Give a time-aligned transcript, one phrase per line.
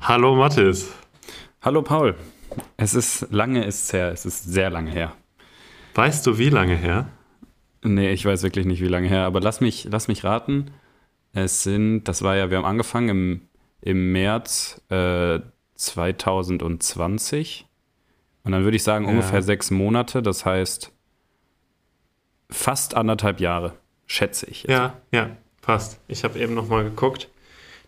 [0.00, 0.92] Hallo Mathis.
[1.60, 2.14] Hallo Paul.
[2.76, 5.12] Es ist lange ist her, es ist sehr lange her.
[5.94, 7.08] Weißt du, wie lange her?
[7.82, 10.70] Nee, ich weiß wirklich nicht, wie lange her, aber lass mich, lass mich raten.
[11.32, 13.40] Es sind, das war ja, wir haben angefangen im,
[13.80, 15.40] im März äh,
[15.74, 17.66] 2020.
[18.44, 19.10] Und dann würde ich sagen, Ja.
[19.10, 20.92] ungefähr sechs Monate, das heißt
[22.50, 23.74] fast anderthalb Jahre,
[24.08, 24.64] schätze ich.
[24.64, 24.70] jetzt.
[24.70, 25.30] Ja, ja,
[25.60, 26.00] passt.
[26.08, 27.28] Ich habe eben noch mal geguckt.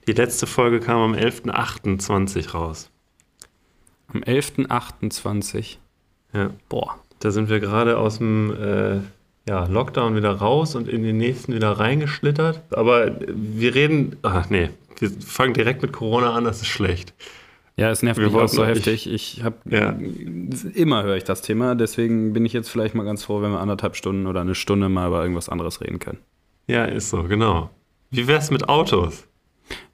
[0.06, 2.90] Die letzte Folge kam am 11.28 raus.
[4.12, 5.78] Am 11.28.
[6.32, 6.98] Ja, Boah.
[7.18, 9.00] da sind wir gerade aus dem äh,
[9.48, 12.62] ja, Lockdown wieder raus und in den nächsten wieder reingeschlittert.
[12.70, 17.14] Aber wir reden, ach nee, wir fangen direkt mit Corona an, das ist schlecht.
[17.80, 19.10] Ja, es nervt Wir mich auch so heftig.
[19.10, 19.96] Ich habe Ja.
[20.74, 23.58] immer höre ich das Thema, deswegen bin ich jetzt vielleicht mal ganz froh, wenn wir
[23.60, 26.18] anderthalb Stunden oder eine Stunde mal über irgendwas anderes reden können.
[26.66, 27.70] Ja, ist so, genau.
[28.10, 29.24] Wie wär's mit Autos?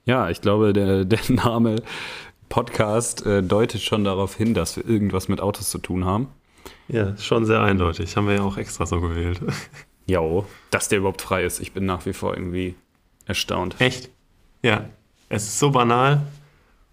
[0.03, 1.77] Ja, ich glaube, der, der Name
[2.49, 6.27] Podcast äh, deutet schon darauf hin, dass wir irgendwas mit Autos zu tun haben.
[6.89, 8.17] Ja, schon sehr eindeutig.
[8.17, 9.39] Haben wir ja auch extra so gewählt.
[10.09, 11.59] Jo, dass der überhaupt frei ist.
[11.59, 12.75] Ich bin nach wie vor irgendwie
[13.25, 13.75] erstaunt.
[13.79, 14.09] Echt?
[14.63, 14.85] Ja.
[15.27, 16.21] Es ist so banal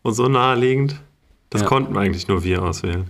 [0.05, 1.01] und so naheliegend.
[1.51, 1.67] Das Ja.
[1.67, 3.07] konnten eigentlich nur wir auswählen.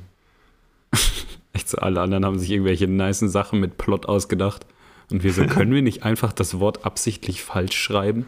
[1.52, 4.64] Echt so, alle anderen haben sich irgendwelche nicen Sachen mit Plot ausgedacht.
[5.10, 8.26] Und wir so, können wir nicht einfach das Wort absichtlich falsch schreiben?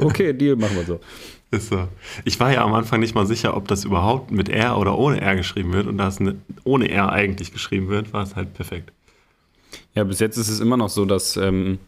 [0.00, 1.00] Okay, Deal, machen wir so.
[1.50, 1.88] Ist so.
[2.24, 5.20] Ich war ja am Anfang nicht mal sicher, ob das überhaupt mit R oder ohne
[5.20, 5.86] R geschrieben wird.
[5.86, 8.92] Und da es ne- ohne R eigentlich geschrieben wird, war es halt perfekt.
[9.94, 11.78] Ja, bis jetzt ist es immer noch so, dass ähm,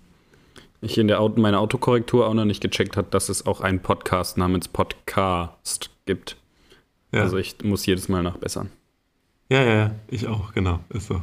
[0.83, 3.81] ich in der Auto, meiner Autokorrektur auch noch nicht gecheckt habe, dass es auch einen
[3.81, 6.37] Podcast namens Podcast gibt.
[7.13, 8.71] Ja, Also ich muss jedes Mal nachbessern.
[9.49, 10.81] ja, ja, ja, ich auch, genau.
[10.91, 11.21] Ist so.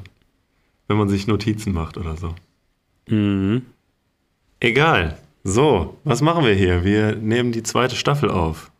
[0.87, 2.35] Wenn man sich Notizen macht oder so.
[3.07, 3.65] Mhm.
[4.59, 5.17] Egal.
[5.43, 6.83] So, was machen wir hier?
[6.83, 8.71] Wir nehmen die zweite Staffel auf.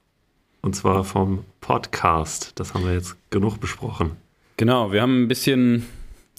[0.62, 2.52] Und zwar vom Podcast.
[2.56, 4.12] Das haben wir jetzt genug besprochen.
[4.57, 5.85] Genau, wir haben ein bisschen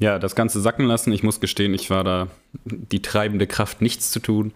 [0.00, 1.12] ja, das Ganze sacken lassen.
[1.12, 2.28] Ich muss gestehen, ich war da
[2.64, 4.52] die treibende Kraft, nichts zu tun.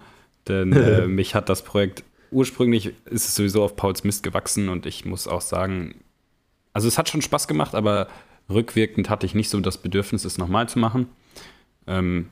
[0.49, 4.87] Denn äh, mich hat das Projekt ursprünglich ist es sowieso auf Pauls Mist gewachsen und
[4.87, 5.97] ich muss auch sagen,
[6.73, 8.09] also es hat schon Spaß gemacht, aber
[8.49, 11.09] rückwirkend hatte ich nicht so das Bedürfnis, es nochmal zu machen.
[11.87, 12.31] Ähm,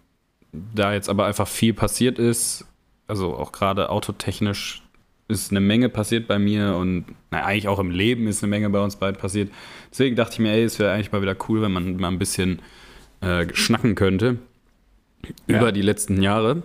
[0.53, 2.66] da jetzt aber einfach viel passiert ist,
[3.06, 4.82] also auch gerade autotechnisch
[5.28, 8.69] ist eine Menge passiert bei mir und na, eigentlich auch im Leben ist eine Menge
[8.70, 9.53] bei uns beiden passiert.
[9.91, 12.19] Deswegen dachte ich mir, ey, es wäre eigentlich mal wieder cool, wenn man mal ein
[12.19, 12.60] bisschen
[13.20, 14.38] äh, schnacken könnte
[15.47, 15.58] Ja.
[15.58, 16.62] über die letzten Jahre.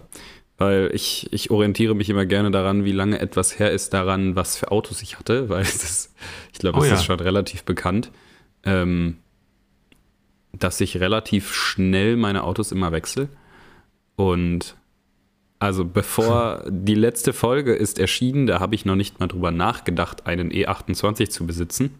[0.57, 4.55] Weil ich, ich orientiere mich immer gerne daran, wie lange etwas her ist, daran, was
[4.55, 6.16] für Autos ich hatte, weil es ist,
[6.53, 6.93] ich glaube, Oh es ja.
[6.95, 8.09] ist schon relativ bekannt,
[8.63, 9.17] ähm,
[10.53, 13.27] dass ich relativ schnell meine Autos immer wechsle.
[14.16, 14.77] Und
[15.59, 20.25] also bevor die letzte Folge ist erschienen, da habe ich noch nicht mal drüber nachgedacht,
[20.25, 21.99] einen E28 zu besitzen.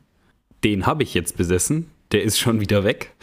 [0.64, 3.14] Den habe ich jetzt besessen, der ist schon wieder weg.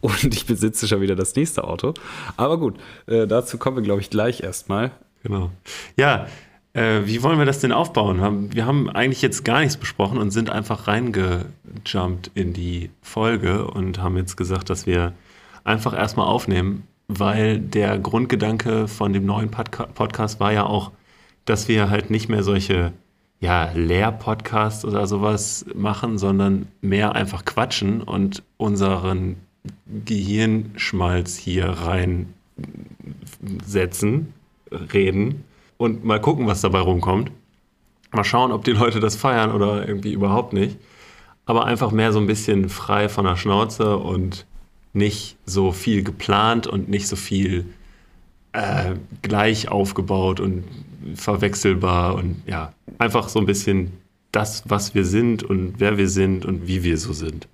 [0.00, 1.94] Und ich besitze schon wieder das nächste Auto.
[2.36, 2.76] Aber gut,
[3.06, 4.90] äh, dazu kommen wir, glaube ich, gleich erstmal.
[5.22, 5.50] Genau.
[5.96, 6.26] Ja,
[6.72, 8.52] äh, wie wollen wir das denn aufbauen?
[8.52, 13.98] Wir haben eigentlich jetzt gar nichts besprochen und sind einfach reingejumpt in die Folge und
[13.98, 15.14] haben jetzt gesagt, dass wir
[15.64, 20.92] einfach erstmal aufnehmen, weil der Grundgedanke von dem neuen Podca Podcast war ja auch,
[21.44, 22.92] dass wir halt nicht mehr solche
[23.40, 29.36] ja, Lehr-Podcasts oder sowas machen, sondern mehr einfach quatschen und unseren
[30.04, 31.76] Gehirnschmalz hier
[33.66, 34.32] reinsetzen,
[34.70, 35.44] reden
[35.76, 37.30] und mal gucken, was dabei rumkommt.
[38.12, 40.78] Mal schauen, ob die Leute das feiern oder irgendwie überhaupt nicht.
[41.46, 44.46] Aber einfach mehr so ein bisschen frei von der Schnauze und
[44.92, 47.66] nicht so viel geplant und nicht so viel
[48.52, 50.64] äh, gleich aufgebaut und
[51.14, 53.92] verwechselbar und ja, einfach so ein bisschen
[54.32, 57.48] das, was wir sind und wer wir sind und wie wir so sind.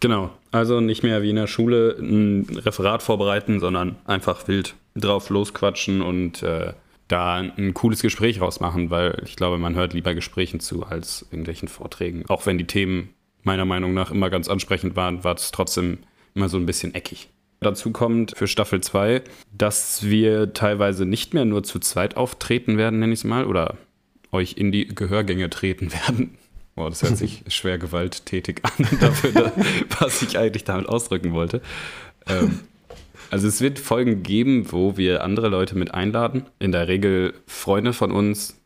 [0.00, 5.30] Genau, also nicht mehr wie in der Schule ein Referat vorbereiten, sondern einfach wild drauf
[5.30, 6.72] losquatschen und äh,
[7.08, 11.68] da ein cooles Gespräch rausmachen, weil ich glaube, man hört lieber Gesprächen zu als irgendwelchen
[11.68, 12.24] Vorträgen.
[12.28, 15.98] Auch wenn die Themen meiner Meinung nach immer ganz ansprechend waren, war es trotzdem
[16.34, 17.28] immer so ein bisschen eckig.
[17.60, 19.22] Dazu kommt für Staffel 2,
[19.56, 23.76] dass wir teilweise nicht mehr nur zu zweit auftreten werden, nenne ich es mal, oder
[24.30, 26.36] euch in die Gehörgänge treten werden.
[26.78, 29.52] Boah, das hört sich schwer gewalttätig an dafür, da,
[29.98, 31.60] was ich eigentlich damit ausdrücken wollte.
[32.28, 32.60] Ähm,
[33.30, 36.46] also es wird Folgen geben, wo wir andere Leute mit einladen.
[36.60, 38.60] In der Regel Freunde von uns,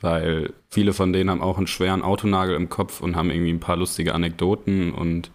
[0.00, 3.60] weil viele von denen haben auch einen schweren Autonagel im Kopf und haben irgendwie ein
[3.60, 5.30] paar lustige Anekdoten und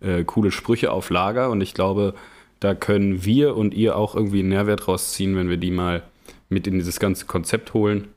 [0.00, 1.50] äh, coole Sprüche auf Lager.
[1.50, 2.14] Und ich glaube,
[2.60, 6.02] Da können wir und ihr auch irgendwie einen Nährwert rausziehen, wenn wir die mal
[6.48, 8.08] mit in dieses ganze Konzept holen.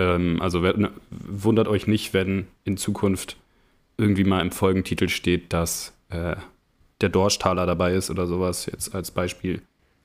[0.00, 3.36] Ähm, also ne, wundert euch nicht, wenn in Zukunft
[3.98, 6.36] irgendwie mal im Folgentitel steht, dass äh,
[7.00, 9.60] der Dorschtaler dabei ist oder sowas, jetzt als Beispiel.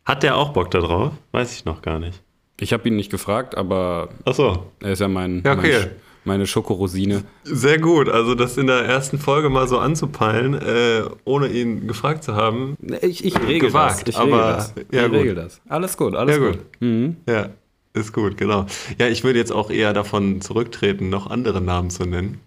[0.06, 1.14] Hat der auch Bock darauf?
[1.32, 2.22] Weiß ich noch gar nicht.
[2.60, 4.72] Ich habe ihn nicht gefragt, aber Ach so.
[4.82, 5.72] er ist ja mein, Ja, okay.
[5.80, 5.90] mein
[6.28, 7.24] meine Schokorosine.
[7.44, 8.10] Sehr gut.
[8.10, 12.76] Also das in der ersten Folge mal so anzupeilen, äh, ohne ihn gefragt zu haben.
[13.02, 14.10] Ich, ich regel Gewagt, das.
[14.10, 14.74] Ich aber- regel das.
[14.92, 15.20] ja, ich gut.
[15.20, 15.62] regel das.
[15.70, 16.58] Alles gut, alles Ja, gut.
[16.58, 16.66] gut.
[16.82, 17.16] Mhm.
[17.30, 17.50] Ja,
[17.96, 18.66] ist gut, genau.
[19.00, 22.40] Ja, ich würde jetzt auch eher davon zurücktreten, noch andere Namen zu nennen.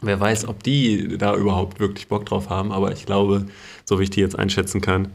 [0.00, 3.46] Wer weiß, ob die da überhaupt wirklich Bock drauf haben, aber ich glaube,
[3.84, 5.08] so wie ich die jetzt einschätzen kann,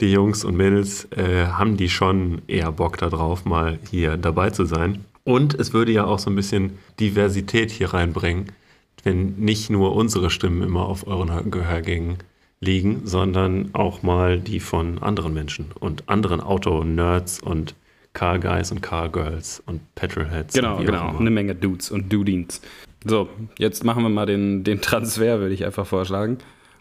[0.00, 4.64] die Jungs und Mädels äh, haben die schon eher Bock darauf, mal hier dabei zu
[4.64, 5.04] sein.
[5.24, 8.52] Und es würde ja auch so ein bisschen Diversität hier reinbringen,
[9.02, 12.18] wenn nicht nur unsere Stimmen immer auf euren Gehörgängen
[12.60, 17.74] liegen, sondern auch mal die von anderen Menschen und anderen Auto-Nerds und
[18.12, 20.54] Car Guys und Car Girls und Petrolheads.
[20.54, 21.10] Genau, und genau.
[21.10, 21.20] immer.
[21.20, 22.60] Eine Menge Dudes und Dudins.
[23.04, 23.28] So,
[23.58, 26.38] jetzt machen wir mal den, den Transfer, würde ich einfach vorschlagen.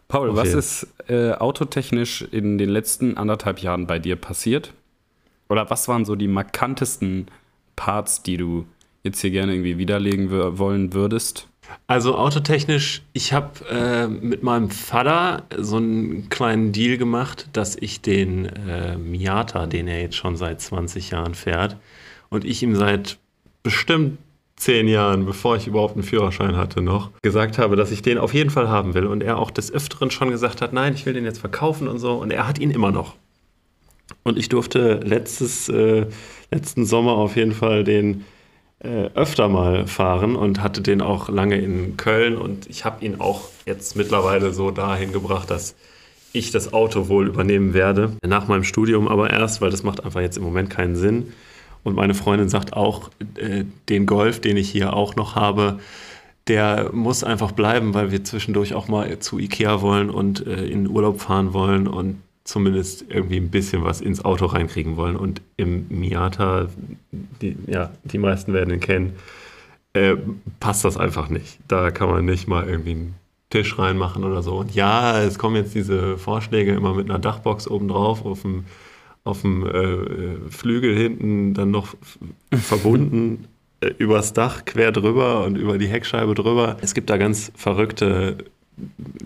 [0.08, 0.58] Paul, was Okay.
[0.58, 4.74] ist äh, autotechnisch in den letzten anderthalb Jahren bei dir passiert?
[5.50, 7.28] Oder was waren so die markantesten
[7.76, 8.66] Parts, die du
[9.04, 11.48] jetzt hier gerne irgendwie widerlegen wollen würdest?
[11.88, 18.02] Also autotechnisch, ich habe äh, mit meinem Vater so einen kleinen Deal gemacht, dass ich
[18.02, 21.78] den äh, Miata, den er jetzt schon seit 20 Jahren fährt,
[22.30, 23.18] und ich ihm seit
[23.64, 24.18] bestimmt
[24.58, 28.34] zehn Jahren, bevor ich überhaupt einen Führerschein hatte, noch gesagt habe, dass ich den auf
[28.34, 29.06] jeden Fall haben will.
[29.06, 32.00] Und er auch des Öfteren schon gesagt hat, nein, ich will den jetzt verkaufen und
[32.00, 32.14] so.
[32.14, 33.16] Und er hat ihn immer noch.
[34.24, 36.08] Und ich durfte letztes, äh,
[36.52, 38.26] letzten Sommer auf jeden Fall den
[38.80, 43.20] äh, öfter mal fahren und hatte den auch lange in Köln und ich habe ihn
[43.20, 45.76] auch jetzt mittlerweile so dahin gebracht, dass
[46.34, 48.14] ich das Auto wohl übernehmen werde.
[48.26, 51.34] Nach meinem Studium aber erst, weil das macht einfach jetzt im Moment keinen Sinn.
[51.84, 55.80] Und meine Freundin sagt auch, äh, den Golf, den ich hier auch noch habe,
[56.48, 60.90] der muss einfach bleiben, weil wir zwischendurch auch mal zu Ikea wollen und äh, in
[60.90, 65.18] Urlaub fahren wollen und zumindest irgendwie ein bisschen was ins Auto reinkriegen wollen.
[65.18, 66.70] Und im Miata,
[67.42, 69.14] die, ja, die meisten werden ihn kennen,
[69.94, 70.16] äh,
[70.60, 71.60] passt das einfach nicht.
[71.68, 73.16] Da kann man nicht mal irgendwie einen
[73.50, 74.56] Tisch reinmachen oder so.
[74.58, 78.64] Und ja, es kommen jetzt diese Vorschläge immer mit einer Dachbox obendrauf auf dem,
[79.26, 81.96] auf dem äh, Flügel hinten dann noch
[82.52, 83.46] verbunden
[83.82, 86.78] äh, übers Dach quer drüber und über die Heckscheibe drüber.
[86.80, 88.38] Es gibt da ganz verrückte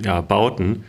[0.04, 0.86] ja, Bauten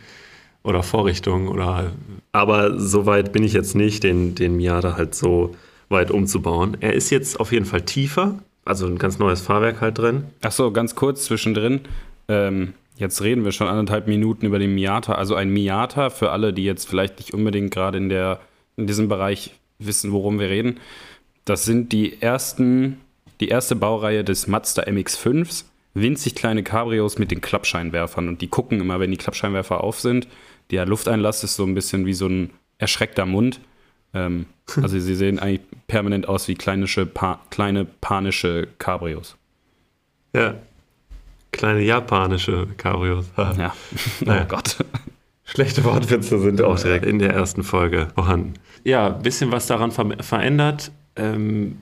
[0.63, 1.91] oder Vorrichtungen oder
[2.31, 5.55] aber so weit bin ich jetzt nicht, den, den Miata halt so
[5.89, 6.77] weit umzubauen.
[6.79, 10.25] Er ist jetzt auf jeden Fall tiefer, also ein ganz neues Fahrwerk halt drin.
[10.41, 11.81] Ach so, ganz kurz zwischendrin.
[12.27, 15.13] Ähm, jetzt reden wir schon anderthalb Minuten über den Miata.
[15.13, 18.39] Also ein Miata für alle, die jetzt vielleicht nicht unbedingt gerade in, der,
[18.77, 20.79] in diesem Bereich wissen, worum wir reden.
[21.45, 22.97] Das sind die ersten,
[23.41, 25.65] die erste Baureihe des Mazda MX-5s.
[25.93, 28.27] Winzig kleine Cabrios mit den Klappscheinwerfern.
[28.27, 30.27] Und die gucken immer, wenn die Klappscheinwerfer auf sind.
[30.73, 33.59] Der Lufteinlass ist so ein bisschen wie so ein erschreckter Mund.
[34.13, 34.45] Ähm,
[34.81, 39.35] also sie sehen eigentlich permanent aus wie kleinische, pa kleine panische Cabrios.
[40.33, 40.55] Ja.
[41.51, 43.25] Kleine japanische Cabrios.
[43.37, 43.73] Ja.
[44.21, 44.41] Naja.
[44.43, 44.77] Oh Gott.
[45.45, 48.53] Schlechte Wortwitze sind auch direkt in der ersten Folge vorhanden.
[48.83, 50.91] Ja, ein bisschen was daran ver verändert.
[51.15, 51.81] Ähm,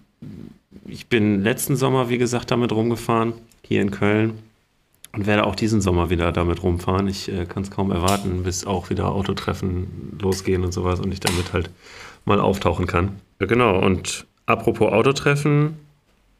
[0.85, 3.33] ich bin letzten Sommer, wie gesagt, damit rumgefahren,
[3.63, 4.39] hier in Köln.
[5.13, 7.07] Und werde auch diesen Sommer wieder damit rumfahren.
[7.07, 11.19] Ich äh, kann es kaum erwarten, bis auch wieder Autotreffen losgehen und sowas und ich
[11.19, 11.69] damit halt
[12.23, 13.19] mal auftauchen kann.
[13.39, 15.75] Ja, genau, und apropos Autotreffen,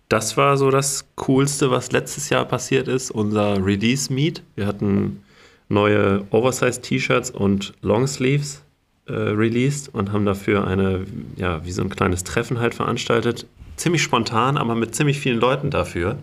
[0.08, 4.44] das war so das Coolste, was letztes Jahr passiert ist, unser Release-Meet.
[4.56, 5.22] Wir hatten
[5.70, 8.62] neue Oversize-T-Shirts und Longsleeves
[9.08, 11.06] äh, released und haben dafür eine,
[11.38, 13.48] ja, wie so ein kleines Treffen halt veranstaltet.
[13.78, 16.18] Ziemlich spontan, aber mit ziemlich vielen Leuten dafür.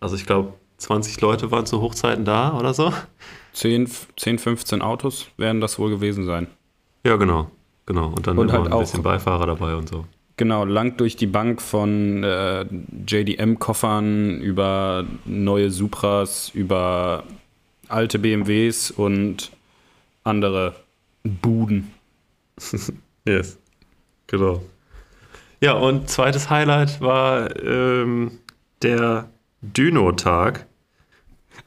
[0.00, 2.92] Also ich glaube, 20 Leute waren zu Hochzeiten da oder so.
[3.52, 6.46] 10, 10, 15 Autos werden das wohl gewesen sein.
[7.04, 7.50] Ja, genau.
[7.86, 8.08] Genau.
[8.08, 10.04] Und dann Und halt ein auch- bisschen Beifahrer dabei und so.
[10.36, 12.64] Genau, lang durch die Bank von äh,
[13.06, 17.24] JDM-Koffern über neue Supras, über
[17.88, 19.50] alte BMWs und
[20.24, 20.74] andere
[21.24, 21.90] Buden.
[23.26, 23.58] Yes.
[24.28, 24.62] Genau.
[25.60, 28.38] Ja, und zweites Highlight war ähm,
[28.80, 29.28] der
[29.60, 30.66] Dyno-Tag.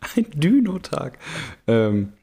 [0.15, 1.17] Ein Dynotag.
[1.67, 2.13] Ähm,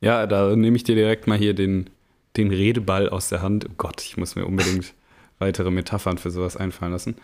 [0.00, 1.90] ja, da nehme ich dir direkt mal hier den,
[2.36, 3.66] den Redeball aus der Hand.
[3.68, 4.94] Oh Gott, ich muss mir unbedingt
[5.38, 7.16] weitere Metaphern für sowas einfallen lassen.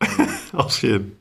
[0.52, 1.16] Auf jeden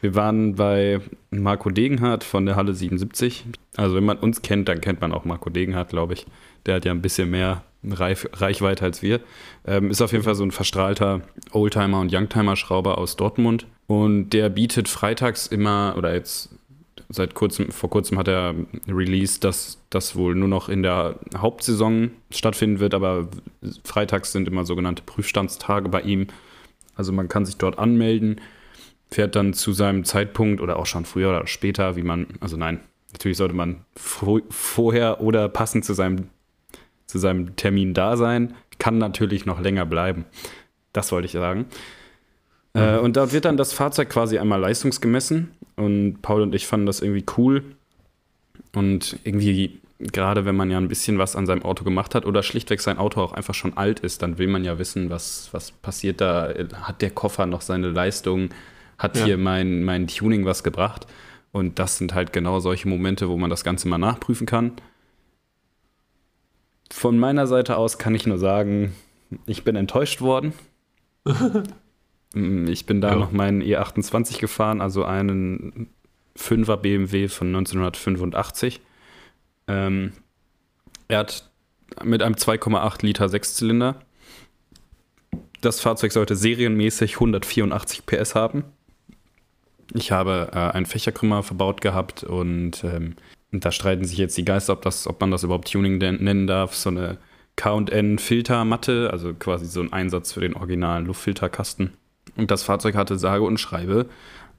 [0.00, 1.00] Wir waren bei
[1.30, 3.44] Marco Degenhardt von der Halle 77.
[3.76, 6.26] Also wenn man uns kennt, dann kennt man auch Marco Degenhardt, glaube ich.
[6.66, 9.20] Der hat ja ein bisschen mehr Reif, Reichweite als wir.
[9.66, 13.66] Ähm, ist auf jeden Fall so ein verstrahlter Oldtimer und Youngtimer-Schrauber aus Dortmund.
[13.88, 16.50] Und der bietet freitags immer, oder jetzt
[17.12, 18.54] seit kurzem, vor kurzem hat er
[18.88, 23.28] released, dass das wohl nur noch in der Hauptsaison stattfinden wird, aber
[23.84, 26.28] freitags sind immer sogenannte Prüfstandstage bei ihm.
[26.94, 28.40] Also man kann sich dort anmelden,
[29.10, 32.80] fährt dann zu seinem Zeitpunkt oder auch schon früher oder später, wie man, also nein,
[33.12, 36.28] natürlich sollte man vorher oder passend zu seinem,
[37.06, 40.24] zu seinem Termin da sein, kann natürlich noch länger bleiben.
[40.94, 41.66] Das wollte ich sagen.
[42.74, 45.50] Äh, und da wird dann das Fahrzeug quasi einmal leistungsgemessen.
[45.76, 47.64] Und Paul und ich fanden das irgendwie cool.
[48.74, 52.42] Und irgendwie, gerade wenn man ja ein bisschen was an seinem Auto gemacht hat oder
[52.42, 55.70] schlichtweg sein Auto auch einfach schon alt ist, dann will man ja wissen, was, was
[55.70, 56.52] passiert da.
[56.82, 58.50] Hat der Koffer noch seine Leistung?
[58.98, 59.24] Hat ja.
[59.24, 61.06] hier mein, mein Tuning was gebracht?
[61.50, 64.72] Und das sind halt genau solche Momente, wo man das Ganze mal nachprüfen kann.
[66.90, 68.94] Von meiner Seite aus kann ich nur sagen,
[69.46, 70.54] ich bin enttäuscht worden.
[72.34, 73.16] Mm, ich bin da ja.
[73.16, 75.88] noch meinen E28 gefahren, also einen
[76.36, 78.80] 5er BMW von 1985.
[79.68, 80.12] Ähm,
[81.08, 81.50] er hat
[82.02, 83.96] mit einem 2,8 Liter Sechszylinder.
[85.60, 88.64] Das Fahrzeug sollte serienmäßig 184 PS haben.
[89.94, 93.14] Ich habe äh, einen Fächerkrümmer verbaut gehabt und ähm,
[93.52, 96.74] da streiten sich jetzt die Geister, ob, das, ob man das überhaupt Tuning nennen darf.
[96.74, 97.18] So eine
[97.56, 101.92] KN-Filtermatte, also quasi so ein Einsatz für den originalen Luftfilterkasten.
[102.36, 104.06] Und das Fahrzeug hatte sage und schreibe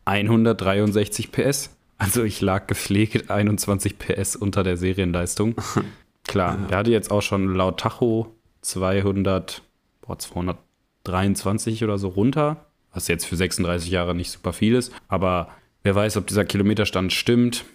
[0.06, 1.76] 163 PS.
[1.98, 5.56] Also ich lag gepflegt 21 PS unter der Serienleistung.
[6.26, 9.62] Klar, der hatte jetzt auch schon laut Tacho 200,
[10.02, 14.94] boah, 223 oder so runter, was jetzt für 36 Jahre nicht super viel ist.
[15.08, 15.50] Aber
[15.84, 17.66] wer weiß, ob dieser Kilometerstand stimmt.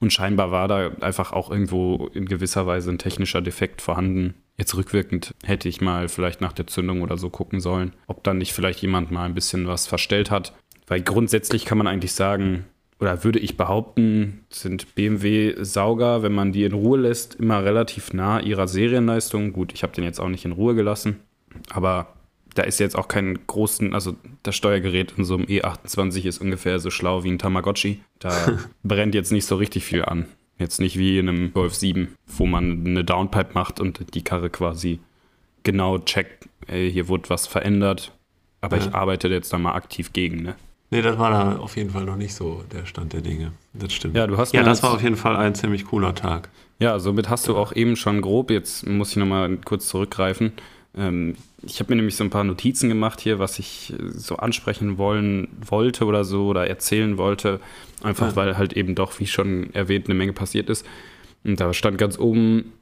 [0.00, 4.34] Und scheinbar war da einfach auch irgendwo in gewisser Weise ein technischer Defekt vorhanden.
[4.56, 8.38] Jetzt rückwirkend hätte ich mal vielleicht nach der Zündung oder so gucken sollen, ob dann
[8.38, 10.52] nicht vielleicht jemand mal ein bisschen was verstellt hat.
[10.86, 12.66] Weil grundsätzlich kann man eigentlich sagen,
[13.00, 18.40] oder würde ich behaupten, sind BMW-Sauger, wenn man die in Ruhe lässt, immer relativ nah
[18.40, 19.52] ihrer Serienleistung.
[19.52, 21.20] Gut, ich habe den jetzt auch nicht in Ruhe gelassen,
[21.70, 22.14] aber
[22.54, 26.78] da ist jetzt auch kein großen, also das Steuergerät in so einem E28 ist ungefähr
[26.78, 28.00] so schlau wie ein Tamagotchi.
[28.20, 30.26] Da brennt jetzt nicht so richtig viel an.
[30.58, 34.50] Jetzt nicht wie in einem Golf 7, wo man eine Downpipe macht und die Karre
[34.50, 35.00] quasi
[35.64, 38.12] genau checkt, ey, hier wurde was verändert.
[38.60, 38.86] Aber ja.
[38.86, 40.54] ich arbeite jetzt da mal aktiv gegen, ne?
[40.90, 43.52] Nee, das war da auf jeden Fall noch nicht so der Stand der Dinge.
[43.72, 44.14] Das stimmt.
[44.14, 46.50] Ja, du hast ja das war auf jeden Fall ein ziemlich cooler Tag.
[46.78, 50.52] Ja, somit hast du auch eben schon grob, jetzt muss ich nochmal kurz zurückgreifen.
[50.96, 54.98] Ähm, ich habe mir nämlich so ein paar Notizen gemacht hier, was ich so ansprechen
[54.98, 57.60] wollen wollte oder so oder erzählen wollte.
[58.02, 58.36] Einfach ja.
[58.36, 60.86] weil halt eben doch, wie schon erwähnt, eine Menge passiert ist.
[61.42, 62.72] Und da stand ganz oben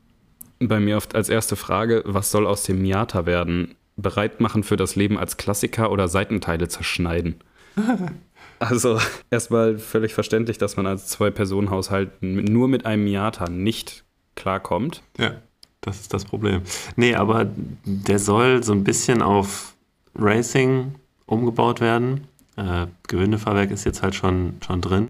[0.58, 3.74] bei mir oft als erste Frage, was soll aus dem Miata werden?
[3.96, 7.36] Bereit machen für das Leben als Klassiker oder Seitenteile zerschneiden?
[8.58, 8.98] also
[9.30, 14.04] erstmal völlig verständlich, dass man als Zwei-Personen-Haushalt nur mit einem Miata nicht
[14.34, 15.02] klarkommt.
[15.18, 15.36] Ja,
[15.82, 16.62] das ist das Problem.
[16.96, 17.46] Nee, aber
[17.84, 19.74] der soll so ein bisschen auf
[20.14, 20.94] Racing
[21.26, 22.26] umgebaut werden.
[22.56, 25.08] Äh, Gewindefahrwerk ist jetzt halt schon, schon drin.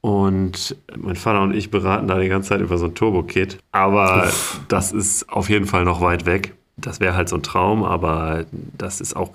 [0.00, 3.58] Und mein Vater und ich beraten da die ganze Zeit über so ein Turbo-Kit.
[3.72, 4.60] Aber Uff.
[4.68, 6.54] das ist auf jeden Fall noch weit weg.
[6.76, 9.32] Das wäre halt so ein Traum, aber das ist auch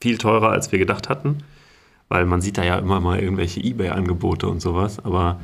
[0.00, 1.38] viel teurer, als wir gedacht hatten.
[2.08, 5.04] Weil man sieht da ja immer mal irgendwelche Ebay-Angebote und sowas.
[5.04, 5.40] Aber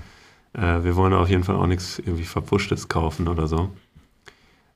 [0.52, 3.70] äh, wir wollen auf jeden Fall auch nichts irgendwie Verpuschtes kaufen oder so.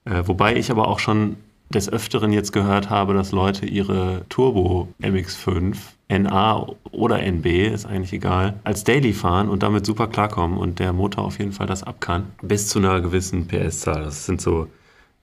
[0.06, 1.36] Äh, wobei ich aber auch schon
[1.68, 5.76] des Öfteren jetzt gehört habe, dass Leute ihre Turbo MX5,
[6.08, 10.92] NA oder NB, ist eigentlich egal, als Daily fahren und damit super klarkommen und der
[10.92, 12.26] Motor auf jeden Fall das ab kann.
[12.40, 14.04] Bis zu einer gewissen PS-Zahl.
[14.04, 14.68] Das sind so,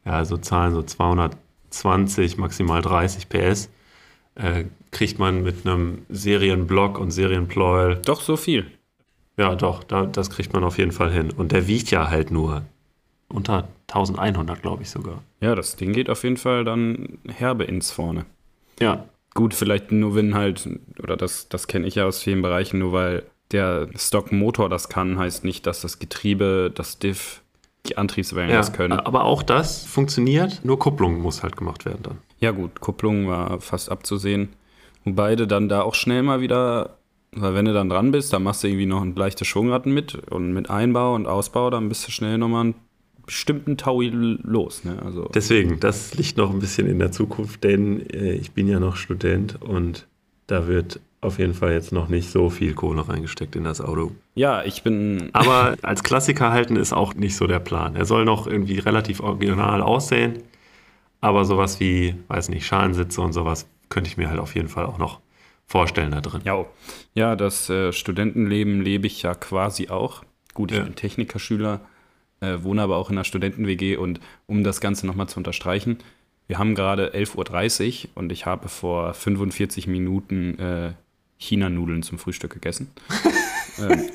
[0.05, 3.69] ja, so Zahlen, so 220, maximal 30 PS.
[4.35, 8.01] Äh, kriegt man mit einem Serienblock und Serienpleuel.
[8.03, 8.65] Doch so viel.
[9.37, 11.31] Ja, doch, da, das kriegt man auf jeden Fall hin.
[11.31, 12.63] Und der wiegt ja halt nur
[13.33, 15.21] unter 1100, glaube ich sogar.
[15.41, 18.25] Ja, das Ding geht auf jeden Fall dann herbe ins vorne.
[18.79, 19.05] Ja.
[19.33, 20.69] Gut, vielleicht nur wenn halt,
[21.01, 25.17] oder das, das kenne ich ja aus vielen Bereichen, nur weil der Stockmotor das kann,
[25.17, 27.41] heißt nicht, dass das Getriebe, das Diff,
[27.87, 28.93] die Antriebswellen ja, das können.
[28.93, 32.17] Aber auch das funktioniert, nur Kupplung muss halt gemacht werden dann.
[32.39, 34.49] Ja, gut, Kupplung war fast abzusehen.
[35.05, 36.97] Und beide dann da auch schnell mal wieder,
[37.31, 40.15] weil wenn du dann dran bist, dann machst du irgendwie noch ein leichtes Schwungratten mit
[40.15, 42.75] und mit Einbau und Ausbau, dann bist du schnell nochmal ein
[43.25, 44.83] bestimmten Taui los.
[44.83, 45.01] Ne?
[45.03, 48.79] Also Deswegen, das liegt noch ein bisschen in der Zukunft, denn äh, ich bin ja
[48.79, 50.07] noch Student und
[50.47, 54.11] da wird auf jeden Fall jetzt noch nicht so viel Kohle reingesteckt in das Auto.
[54.35, 55.29] Ja, ich bin.
[55.33, 57.95] Aber als Klassiker halten ist auch nicht so der Plan.
[57.95, 60.39] Er soll noch irgendwie relativ original aussehen.
[61.21, 64.85] Aber sowas wie, weiß nicht, Schalensitze und sowas könnte ich mir halt auf jeden Fall
[64.85, 65.21] auch noch
[65.65, 66.41] vorstellen da drin.
[66.43, 66.65] Ja,
[67.13, 70.23] ja das äh, Studentenleben lebe ich ja quasi auch.
[70.53, 70.83] Gut, ich Ja.
[70.83, 71.79] bin Technikerschüler,
[72.43, 75.97] äh, wohne aber auch in einer Studenten-WG und um das Ganze nochmal zu unterstreichen,
[76.47, 80.93] wir haben gerade 11.30 Uhr und ich habe vor 45 Minuten äh,
[81.37, 82.91] China-Nudeln zum Frühstück gegessen.
[83.79, 84.09] ähm,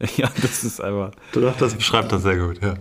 [0.16, 1.12] ja, das ist einfach.
[1.32, 2.74] Doch, das beschreibt das sehr gut, ja.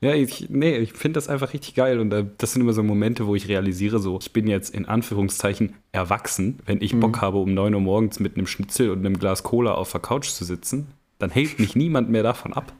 [0.00, 2.84] Ja, ich, nee, ich finde das einfach richtig geil und äh, das sind immer so
[2.84, 6.60] Momente, wo ich realisiere, so, ich bin jetzt in Anführungszeichen erwachsen.
[6.66, 9.74] Wenn ich Bock habe, um 9 Uhr morgens mit einem Schnitzel und einem Glas Cola
[9.74, 10.86] auf der Couch zu sitzen,
[11.18, 12.72] dann hält mich niemand mehr davon ab.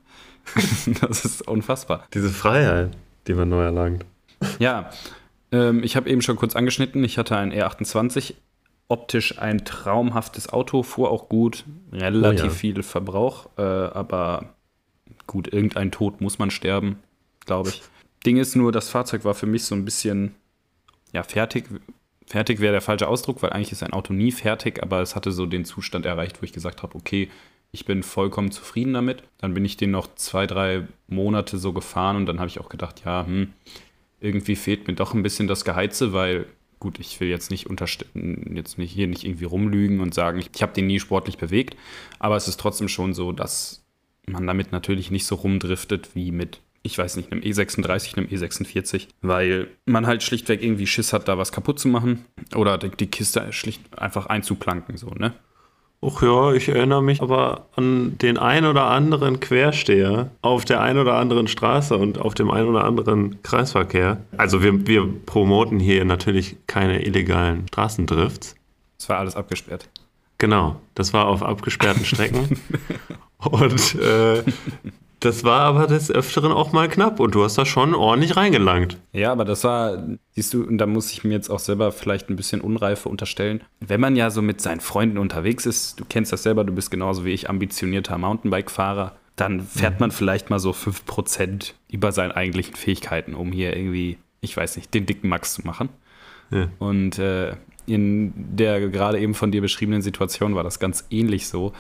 [1.01, 2.07] das ist unfassbar.
[2.15, 4.05] Diese Freiheit, die man neu erlangt.
[4.59, 4.91] Ja,
[5.53, 8.35] ähm, ich habe eben schon kurz angeschnitten, ich hatte einen R28,
[8.89, 12.51] optisch ein traumhaftes Auto, fuhr auch gut, relativ Oh ja.
[12.51, 14.55] viel Verbrauch, äh, aber
[15.27, 16.99] gut, irgendein Tod muss man sterben,
[17.45, 17.83] glaube ich.
[18.25, 20.35] Ding ist nur, das Fahrzeug war für mich so ein bisschen,
[21.13, 21.67] ja, fertig.
[22.27, 25.33] Fertig wäre der falsche Ausdruck, weil eigentlich ist ein Auto nie fertig, aber es hatte
[25.33, 27.31] so den Zustand erreicht, wo ich gesagt habe, okay,
[27.71, 29.23] ich bin vollkommen zufrieden damit.
[29.39, 32.69] Dann bin ich den noch zwei, drei Monate so gefahren und dann habe ich auch
[32.69, 33.53] gedacht, ja, hm,
[34.21, 36.47] irgendwie fehlt mir doch ein bisschen das Geheize, weil
[36.81, 40.63] gut, ich will jetzt nicht unterstellen, jetzt nicht hier nicht irgendwie rumlügen und sagen, ich,
[40.63, 41.77] habe den nie sportlich bewegt,
[42.19, 43.85] aber es ist trotzdem schon so, dass
[44.27, 49.09] man damit natürlich nicht so rumdriftet wie mit, ich weiß nicht, einem E36, einem E46,
[49.23, 53.09] weil man halt schlichtweg irgendwie Schiss hat, da was kaputt zu machen oder die, die
[53.09, 55.35] Kiste schlicht einfach einzuplanken, so, ne?
[56.01, 60.97] Ach ja, ich erinnere mich aber an den ein oder anderen Quersteher auf der ein
[60.97, 64.19] oder anderen Straße und auf dem ein oder anderen Kreisverkehr.
[64.37, 68.55] Also wir, wir promoten hier natürlich keine illegalen Straßendrifts.
[68.97, 69.89] Es war alles abgesperrt.
[70.39, 72.61] Genau, das war auf abgesperrten Strecken.
[73.39, 74.45] und äh,
[75.21, 78.99] das war aber des Öfteren auch mal knapp und du hast da schon ordentlich reingelangt.
[79.13, 82.31] Ja, aber das war, siehst du, und da muss ich mir jetzt auch selber vielleicht
[82.31, 83.63] ein bisschen Unreife unterstellen.
[83.81, 86.91] Wenn man ja so mit seinen Freunden unterwegs ist, du kennst das selber, du bist
[86.91, 92.75] genauso wie ich ambitionierter Mountainbike-Fahrer, dann fährt man vielleicht mal so 5% über seinen eigentlichen
[92.75, 95.89] Fähigkeiten, um hier irgendwie, ich weiß nicht, den dicken Max zu machen.
[96.51, 96.69] Ja.
[96.79, 97.55] Und äh,
[97.87, 101.73] in der gerade eben von dir beschriebenen Situation war das ganz ähnlich so.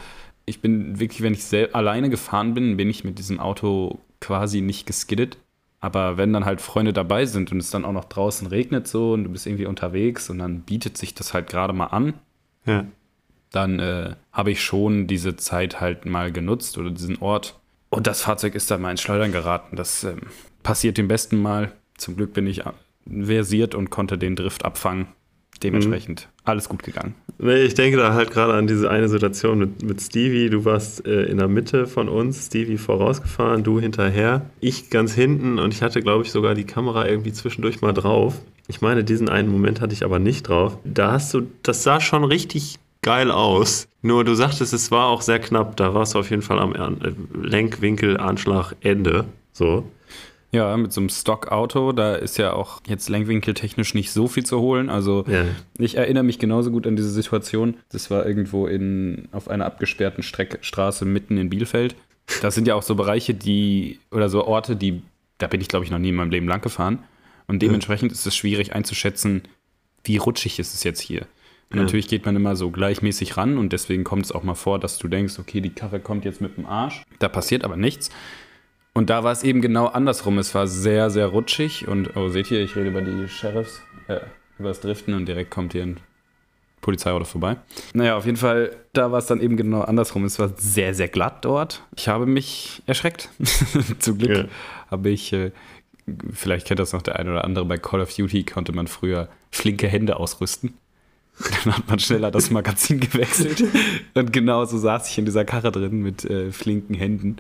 [0.48, 4.87] Ich bin wirklich, wenn ich alleine gefahren bin, bin ich mit diesem Auto quasi nicht
[4.87, 5.38] geskiddet.
[5.80, 9.12] Aber wenn dann halt Freunde dabei sind und es dann auch noch draußen regnet so
[9.12, 12.14] und du bist irgendwie unterwegs und dann bietet sich das halt gerade mal an,
[12.66, 12.84] Ja.
[13.52, 17.61] dann äh, habe ich schon diese Zeit halt mal genutzt oder diesen Ort.
[17.90, 19.76] Und das Fahrzeug ist dann mal ins Schleudern geraten.
[19.76, 20.22] Das ähm,
[20.64, 21.70] passiert dem besten Mal.
[21.96, 22.72] Zum Glück bin ich äh,
[23.06, 25.06] versiert und konnte den Drift abfangen.
[25.62, 27.14] Dementsprechend alles gut gegangen.
[27.38, 30.50] Nee, ich denke da halt gerade an diese eine Situation mit, mit Stevie.
[30.50, 35.58] Du warst äh, in der Mitte von uns, Stevie vorausgefahren, du hinterher, ich ganz hinten
[35.61, 38.34] und ich hatte, glaube ich, sogar die Kamera irgendwie zwischendurch mal drauf.
[38.66, 40.78] Ich meine, diesen einen Moment hatte ich aber nicht drauf.
[40.84, 43.88] Da hast du, das sah schon richtig geil aus.
[44.02, 45.76] Nur du sagtest, es war auch sehr knapp.
[45.76, 49.24] Da warst du auf jeden Fall am äh, Lenkwinkel, Anschlag, Ende.
[49.52, 49.84] So.
[50.50, 54.61] Ja, mit so einem Stockauto, da ist ja auch jetzt lenkwinkeltechnisch nicht so viel zu
[54.61, 54.88] holen.
[54.88, 55.44] Also Ja.
[55.78, 57.76] ich erinnere mich genauso gut an diese Situation.
[57.90, 61.96] Das war irgendwo in, auf einer abgesperrten Streck, Straße mitten in Bielefeld.
[62.40, 65.02] Das sind ja auch so Bereiche, die, oder so Orte, die,
[65.38, 67.00] da bin ich glaube ich noch nie in meinem Leben lang gefahren.
[67.46, 69.42] Und dementsprechend ist es schwierig einzuschätzen,
[70.04, 71.26] wie rutschig ist es jetzt hier.
[71.72, 71.82] Ja.
[71.82, 74.96] natürlich geht man immer so gleichmäßig ran und deswegen kommt es auch mal vor, dass
[74.96, 77.02] du denkst, okay, die Karre kommt jetzt mit dem Arsch.
[77.18, 78.08] Da passiert aber nichts.
[78.98, 80.38] Und da war es eben genau andersrum.
[80.38, 84.18] Es war sehr, sehr rutschig und, oh, seht ihr, ich rede über die Sheriffs, äh,
[84.58, 86.00] über das Driften und direkt kommt hier ein
[86.80, 87.58] Polizeiauto vorbei.
[87.94, 90.24] Naja, auf jeden Fall, da war es dann eben genau andersrum.
[90.24, 91.84] Es war sehr, sehr glatt dort.
[91.94, 93.28] Ich habe mich erschreckt.
[94.00, 94.44] Zum Glück Ja.
[94.90, 95.52] habe ich, äh,
[96.32, 99.28] vielleicht kennt das noch der eine oder andere, bei Call of Duty konnte man früher
[99.52, 100.74] flinke Hände ausrüsten.
[101.64, 103.62] Dann hat man schneller das Magazin gewechselt.
[104.14, 107.37] Und genau so saß ich in dieser Karre drin mit äh, flinken Händen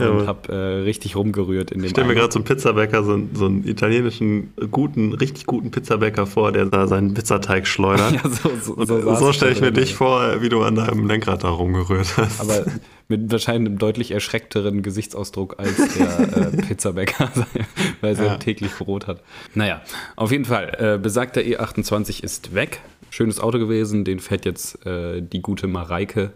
[0.00, 3.02] Ja, aber- habe äh, richtig rumgerührt in dem Ich stelle mir gerade so einen Pizzabäcker,
[3.04, 8.12] so einen, so einen italienischen, guten, richtig guten Pizzabäcker vor, der da seinen Pizzateig schleudert.
[8.22, 11.06] Ja, so, so, Und so, so, stelle ich mir dich vor, wie du an deinem
[11.06, 12.40] Lenkrad da rumgerührt hast.
[12.40, 12.64] Aber
[13.08, 17.30] mit wahrscheinlich einem deutlich erschreckteren Gesichtsausdruck als der äh, Pizzabäcker,
[18.00, 18.36] weil er Ja.
[18.36, 19.22] täglich Brot hat.
[19.54, 19.82] Naja,
[20.16, 22.80] auf jeden Fall, äh, besagter E28 ist weg.
[23.10, 26.32] Schönes Auto gewesen, den fährt jetzt äh, die gute Mareike.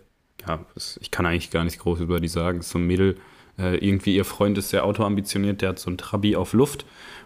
[0.48, 0.60] Ja,
[1.00, 2.60] ich kann eigentlich gar nicht groß über die sagen.
[2.60, 3.16] Ist so ein Mädel, Äh,
[3.56, 6.84] irgendwie ihr Freund ist sehr autoambitioniert, der hat so ein Trabi auf Luft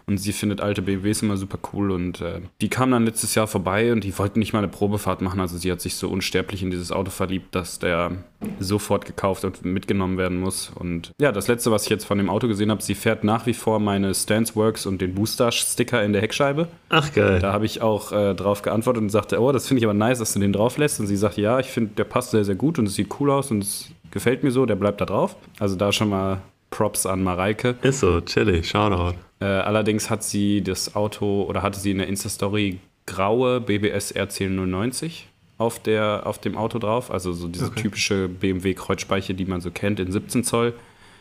[0.09, 3.45] und sie findet alte BMWs immer super cool und äh, die kam dann letztes Jahr
[3.45, 5.41] vorbei und die wollten nicht mal eine Probefahrt machen.
[5.41, 8.11] Also sie hat sich so unsterblich in dieses Auto verliebt, dass der
[8.59, 10.71] sofort gekauft und mitgenommen werden muss.
[10.73, 13.45] Und ja, das letzte, was ich jetzt von dem Auto gesehen habe, sie fährt nach
[13.47, 16.69] wie vor meine Stance Works und den Booster-Sticker in der Heckscheibe.
[16.87, 17.39] Ach geil.
[17.39, 20.19] Da habe ich auch äh, drauf geantwortet und sagte, oh, das finde ich aber nice,
[20.19, 21.01] dass du den drauf lässt.
[21.01, 23.29] Und sie sagt, ja, ich finde, der passt sehr, sehr gut und es sieht cool
[23.29, 25.35] aus und es gefällt mir so, der bleibt da drauf.
[25.59, 26.39] Also da schon mal
[26.69, 27.75] Props an Mareike.
[27.81, 29.26] Ist so, chillig, Shoutout.
[29.39, 35.23] Äh, allerdings hat sie das Auto oder hatte sie in der Insta-Story graue BBS RC090
[35.57, 37.11] auf, der, auf dem Auto drauf.
[37.11, 37.81] Also so diese Okay.
[37.83, 40.73] typische BMW-Kreuzspeiche, die man so kennt, in 17 Zoll.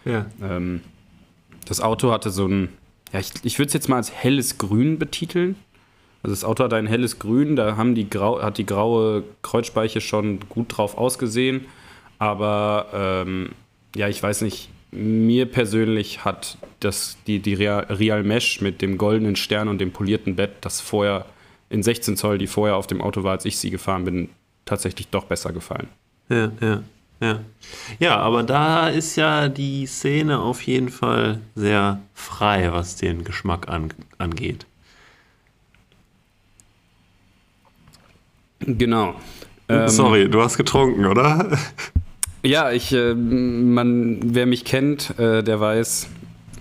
[0.05, 0.26] Ja.
[0.42, 0.81] Ähm,
[1.66, 2.68] das Auto hatte so ein,
[3.12, 5.57] ja, ich, ich würde es jetzt mal als helles Grün betiteln.
[6.22, 10.00] Also das Auto hat ein helles Grün, da haben die grau, hat die graue Kreuzspeiche
[10.00, 11.66] schon gut drauf ausgesehen.
[12.18, 13.50] Aber ähm,
[13.94, 19.37] ja, ich weiß nicht, mir persönlich hat das, die, die Real, Mesh mit dem goldenen
[19.37, 21.27] Stern und dem polierten Bett, das vorher
[21.68, 24.29] in 16 Zoll, die vorher auf dem Auto war, als ich sie gefahren bin,
[24.64, 25.88] tatsächlich doch besser gefallen.
[26.29, 26.83] Ja, ja,
[27.20, 27.40] ja.
[27.99, 33.68] Ja, aber da ist ja die Szene auf jeden Fall sehr frei, was den Geschmack
[33.68, 34.66] an, angeht.
[38.61, 39.14] Genau.
[39.68, 41.59] Ähm, Sorry, du hast getrunken, oder?
[42.46, 46.09] Ja, ich, äh, man, wer mich kennt, äh, der weiß,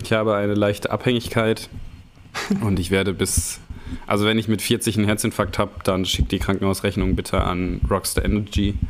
[0.03, 1.69] ich habe eine leichte Abhängigkeit
[2.61, 3.59] und ich werde bis,
[4.07, 8.25] also wenn ich mit 40 einen Herzinfarkt habe, dann schickt die Krankenhausrechnung bitte an Rockstar
[8.25, 8.75] Energy.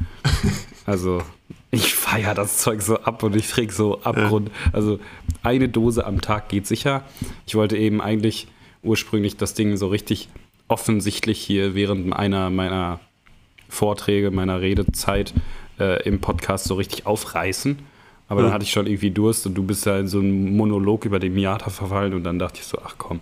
[0.88, 1.24] Also
[1.72, 4.52] ich feiere das Zeug so ab und ich krieg so Abgrund.
[4.72, 5.00] Also
[5.42, 7.02] eine Dose am Tag geht sicher.
[7.48, 8.48] Ich wollte eben eigentlich
[8.84, 10.30] ursprünglich das Ding so richtig
[10.68, 13.00] offensichtlich hier während einer meiner
[13.68, 15.34] Vorträge, meiner Redezeit
[15.80, 17.78] äh, im Podcast so richtig aufreißen.
[18.28, 18.56] Aber dann Ja.
[18.56, 21.34] hatte ich schon irgendwie Durst und du bist ja in so einen Monolog über den
[21.36, 23.20] Miata verfallen und dann dachte ich so, ach komm,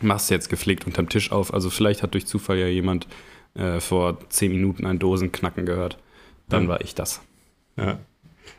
[0.00, 1.52] machst du jetzt gepflegt unterm Tisch auf.
[1.54, 3.06] Also vielleicht hat durch Zufall ja jemand
[3.54, 5.98] äh, vor zehn Minuten ein Dosenknacken gehört.
[6.48, 6.68] Dann Ja.
[6.70, 7.20] war ich das.
[7.76, 7.98] Ja.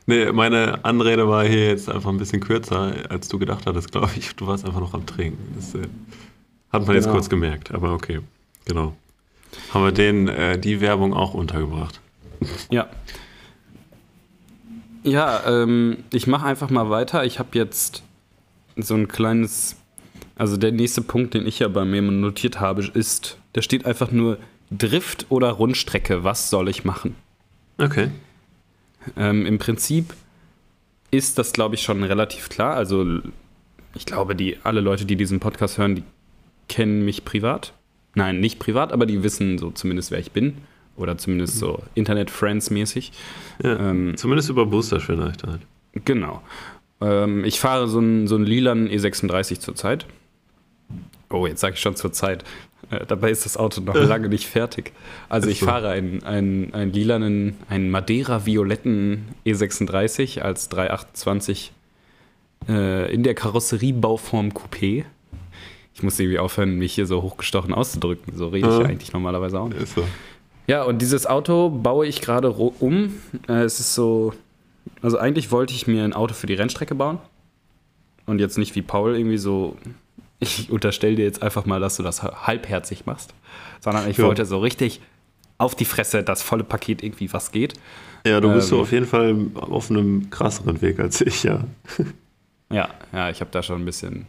[0.06, 4.10] Nee, meine Anrede war hier jetzt einfach ein bisschen kürzer, als du gedacht hattest, glaube
[4.18, 4.36] ich.
[4.36, 5.54] Du warst einfach noch am Trinken.
[5.56, 5.88] Das äh,
[6.72, 7.16] hat man jetzt Genau.
[7.16, 8.20] kurz gemerkt, aber okay.
[8.66, 8.96] Genau.
[9.74, 12.00] Haben wir den, äh, die Werbung auch untergebracht.
[12.70, 12.90] Ja.
[15.04, 17.26] Ja, ähm, ich mache einfach mal weiter.
[17.26, 18.04] Ich habe jetzt
[18.76, 19.76] so ein kleines,
[20.36, 24.12] also der nächste Punkt, den ich ja bei mir notiert habe, ist, da steht einfach
[24.12, 24.38] nur
[24.70, 26.24] Drift oder Rundstrecke.
[26.24, 27.16] Was soll ich machen?
[27.78, 28.10] Okay.
[29.18, 30.14] Ähm, Im Prinzip
[31.10, 32.76] ist das, glaube ich, schon relativ klar.
[32.76, 33.06] Also
[33.94, 36.04] ich glaube, die alle Leute, die diesen Podcast hören, die
[36.68, 37.74] kennen mich privat.
[38.16, 40.58] Nein, nicht privat, aber die wissen so zumindest, wer ich bin.
[40.98, 43.12] Oder zumindest so Internet-Friends-mäßig.
[43.64, 43.78] Ja.
[43.90, 45.62] Ähm, Zumindest über Booster vielleicht halt.
[46.06, 46.42] Genau.
[47.02, 50.06] Ähm, ich fahre so einen, so einen lilanen E36 zurzeit.
[51.30, 52.44] Oh, jetzt sage ich schon zurzeit.
[52.90, 54.92] Äh, dabei ist das Auto noch lange nicht fertig.
[55.30, 61.72] Also ich fahre einen, einen, einen lilanen, einen Madeira-violetten E36 als 328
[62.68, 65.06] äh, in der Karosseriebauform Coupé.
[65.94, 68.36] Ich muss irgendwie aufhören, mich hier so hochgestochen auszudrücken.
[68.36, 68.82] So rede ich Ja.
[68.82, 69.82] ja eigentlich normalerweise auch nicht.
[69.82, 70.04] Ist so.
[70.68, 73.14] Ja, und dieses Auto baue ich gerade um.
[73.48, 74.34] Äh, es ist so.
[75.02, 77.20] Also eigentlich wollte ich mir ein Auto für die Rennstrecke bauen.
[78.26, 79.78] Und jetzt nicht wie Paul irgendwie so.
[80.44, 83.36] Ich unterstelle dir jetzt einfach mal, dass du das halbherzig machst.
[83.80, 84.24] Sondern ich Ja.
[84.26, 85.00] wollte so richtig
[85.60, 87.76] auf die Fresse das volle Paket irgendwie was geht.
[88.26, 91.64] Ja, du bist so Ähm, auf jeden Fall auf einem krasseren Weg als ich, ja.
[92.72, 94.26] Ja, ja, ich habe da schon ein bisschen.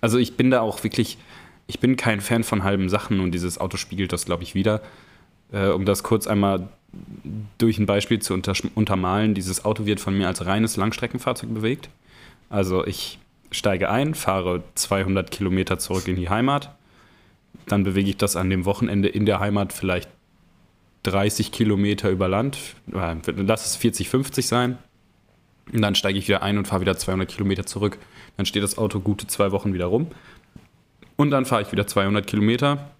[0.00, 1.16] Also ich bin da auch wirklich,
[1.66, 4.82] ich bin kein Fan von halben Sachen und dieses Auto spiegelt das, glaube ich, wieder.
[5.52, 6.68] Äh, um das kurz einmal
[7.58, 11.90] durch ein Beispiel zu untermalen, dieses Auto wird von mir als reines Langstreckenfahrzeug bewegt.
[12.48, 13.18] Also ich
[13.50, 16.74] steige ein, fahre 200 Kilometer zurück in die Heimat,
[17.66, 20.08] dann bewege ich das an dem Wochenende in der Heimat vielleicht
[21.02, 22.58] 30 Kilometer über Land,
[22.92, 24.78] äh, lass es 40, 50 sein.
[25.72, 27.98] Und dann steige ich wieder ein und fahre wieder 200 Kilometer zurück.
[28.36, 30.08] Dann steht das Auto gute zwei Wochen wieder rum.
[31.16, 32.90] Und dann fahre ich wieder 200 Kilometer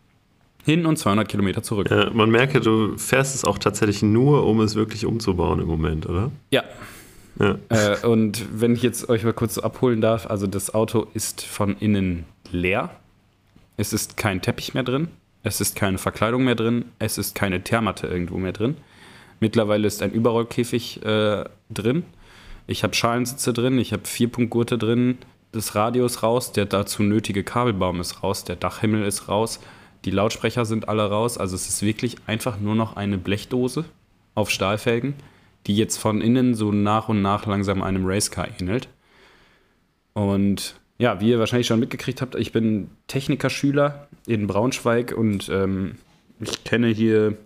[0.65, 1.91] hin und 200 Kilometer zurück.
[1.91, 2.11] ja.
[2.11, 6.33] Man merke, du fährst es auch tatsächlich nur, um es wirklich umzubauen im Moment, oder?
[6.51, 6.65] Ja.
[7.39, 7.59] Ja.
[7.69, 11.77] Äh, und wenn ich jetzt euch mal kurz abholen darf, also das Auto ist von
[11.79, 12.91] innen leer.
[13.77, 15.09] Es ist kein Teppich mehr drin.
[15.43, 16.87] Es ist keine Verkleidung mehr drin.
[16.99, 18.77] Es ist keine Thermatte irgendwo mehr drin.
[19.39, 22.05] Mittlerweile ist ein Überrollkäfig äh, drin.
[22.67, 23.79] Ich habe Schalensitze drin.
[23.79, 25.19] Ich habe Vierpunktgurte drin.
[25.57, 26.53] Das Radio ist raus.
[26.53, 28.45] Der dazu nötige Kabelbaum ist raus.
[28.45, 29.59] Der Dachhimmel ist raus.
[30.05, 31.39] Die Lautsprecher sind alle raus.
[31.39, 33.87] Also es ist wirklich einfach nur noch eine Blechdose
[34.35, 35.15] auf Stahlfelgen,
[35.67, 38.89] die jetzt von innen so nach und nach langsam einem Racecar ähnelt.
[40.13, 45.97] Und ja, wie ihr wahrscheinlich schon mitgekriegt habt, ich bin Technikerschüler in Braunschweig und ähm,
[46.39, 47.39] ich kenne hier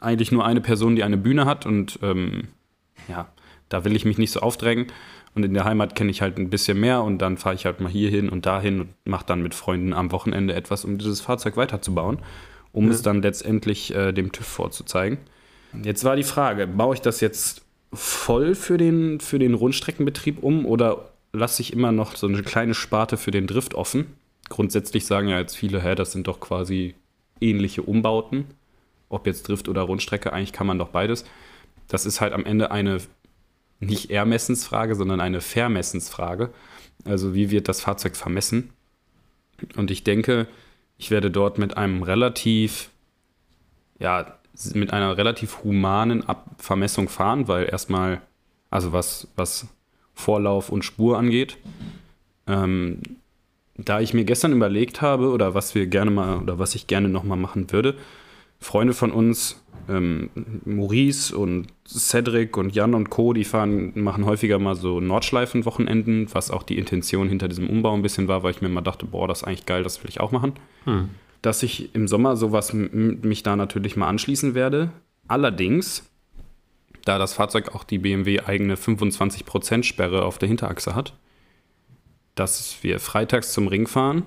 [0.00, 2.48] eigentlich nur eine Person, die eine Bühne hat und ähm,
[3.08, 3.28] ja,
[3.70, 4.88] da will ich mich nicht so aufdrängen.
[5.34, 7.80] Und in der Heimat kenne ich halt ein bisschen mehr und dann fahre ich halt
[7.80, 11.22] mal hier hin und dahin und mache dann mit Freunden am Wochenende etwas, um dieses
[11.22, 12.18] Fahrzeug weiterzubauen,
[12.72, 12.90] um ja.
[12.90, 15.18] es dann letztendlich äh, dem TÜV vorzuzeigen.
[15.82, 17.62] Jetzt war die Frage, baue ich das jetzt
[17.94, 22.74] voll für den, für den Rundstreckenbetrieb um oder lasse ich immer noch so eine kleine
[22.74, 24.06] Sparte für den Drift offen?
[24.50, 26.94] Grundsätzlich sagen ja jetzt viele, hä, das sind doch quasi
[27.40, 28.44] ähnliche Umbauten.
[29.08, 31.24] Ob jetzt Drift oder Rundstrecke, eigentlich kann man doch beides.
[31.88, 32.98] Das ist halt am Ende eine
[33.82, 36.52] nicht Ermessensfrage, sondern eine Vermessensfrage.
[37.04, 38.70] Also wie wird das Fahrzeug vermessen?
[39.76, 40.46] Und ich denke,
[40.98, 42.90] ich werde dort mit einem relativ,
[43.98, 44.38] ja,
[44.74, 48.20] mit einer relativ humanen Ab Vermessung fahren, weil erstmal,
[48.70, 49.66] also was, was
[50.14, 51.56] Vorlauf und Spur angeht.
[52.46, 53.00] Ähm,
[53.76, 57.08] da ich mir gestern überlegt habe, oder was wir gerne mal, oder was ich gerne
[57.08, 57.96] nochmal machen würde,
[58.62, 60.30] Freunde von uns, ähm,
[60.64, 66.50] Maurice und Cedric und Jan und Co., die fahren, machen häufiger mal so Nordschleifen-Wochenenden, was
[66.50, 69.28] auch die Intention hinter diesem Umbau ein bisschen war, weil ich mir mal dachte, boah,
[69.28, 70.52] das ist eigentlich geil, das will ich auch machen.
[70.84, 71.08] Hm.
[71.42, 74.92] Dass ich im Sommer sowas mich da natürlich mal anschließen werde.
[75.26, 76.08] Allerdings,
[77.04, 81.14] da das Fahrzeug auch die BMW eigene 25% Sperre auf der Hinterachse hat,
[82.36, 84.24] dass wir freitags zum Ring fahren,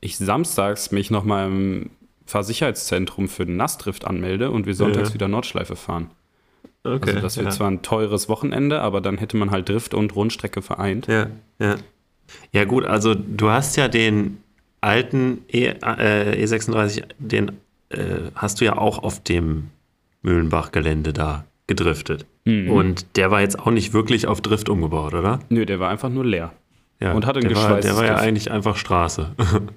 [0.00, 1.90] ich samstags mich nochmal im
[2.26, 5.14] Fahrsicherheitszentrum für den Nassdrift anmelde und wir sonntags ja.
[5.14, 6.10] wieder Nordschleife fahren.
[6.84, 7.52] Okay, also das wird ja.
[7.52, 11.06] zwar ein teures Wochenende, aber dann hätte man halt Drift und Rundstrecke vereint.
[11.06, 11.76] Ja, ja.
[12.52, 14.38] Ja gut, also du hast ja den
[14.80, 17.52] alten e, äh, E36, den
[17.90, 19.70] äh, hast du ja auch auf dem
[20.22, 22.26] Mühlenbach-Gelände da gedriftet.
[22.44, 22.70] Mhm.
[22.70, 25.40] Und der war jetzt auch nicht wirklich auf Drift umgebaut, oder?
[25.48, 26.52] Nö, der war einfach nur leer.
[27.00, 29.32] Ja, und hatte ein der war, der war ja eigentlich einfach Straße.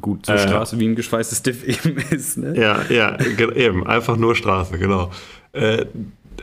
[0.00, 2.54] Gut, so äh, Straße wie ein geschweißtes Diff eben ist, ne?
[2.58, 3.18] Ja, ja,
[3.54, 3.86] eben.
[3.86, 5.10] Einfach nur Straße, genau.
[5.52, 5.86] Äh,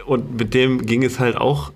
[0.05, 1.71] und mit dem ging es halt auch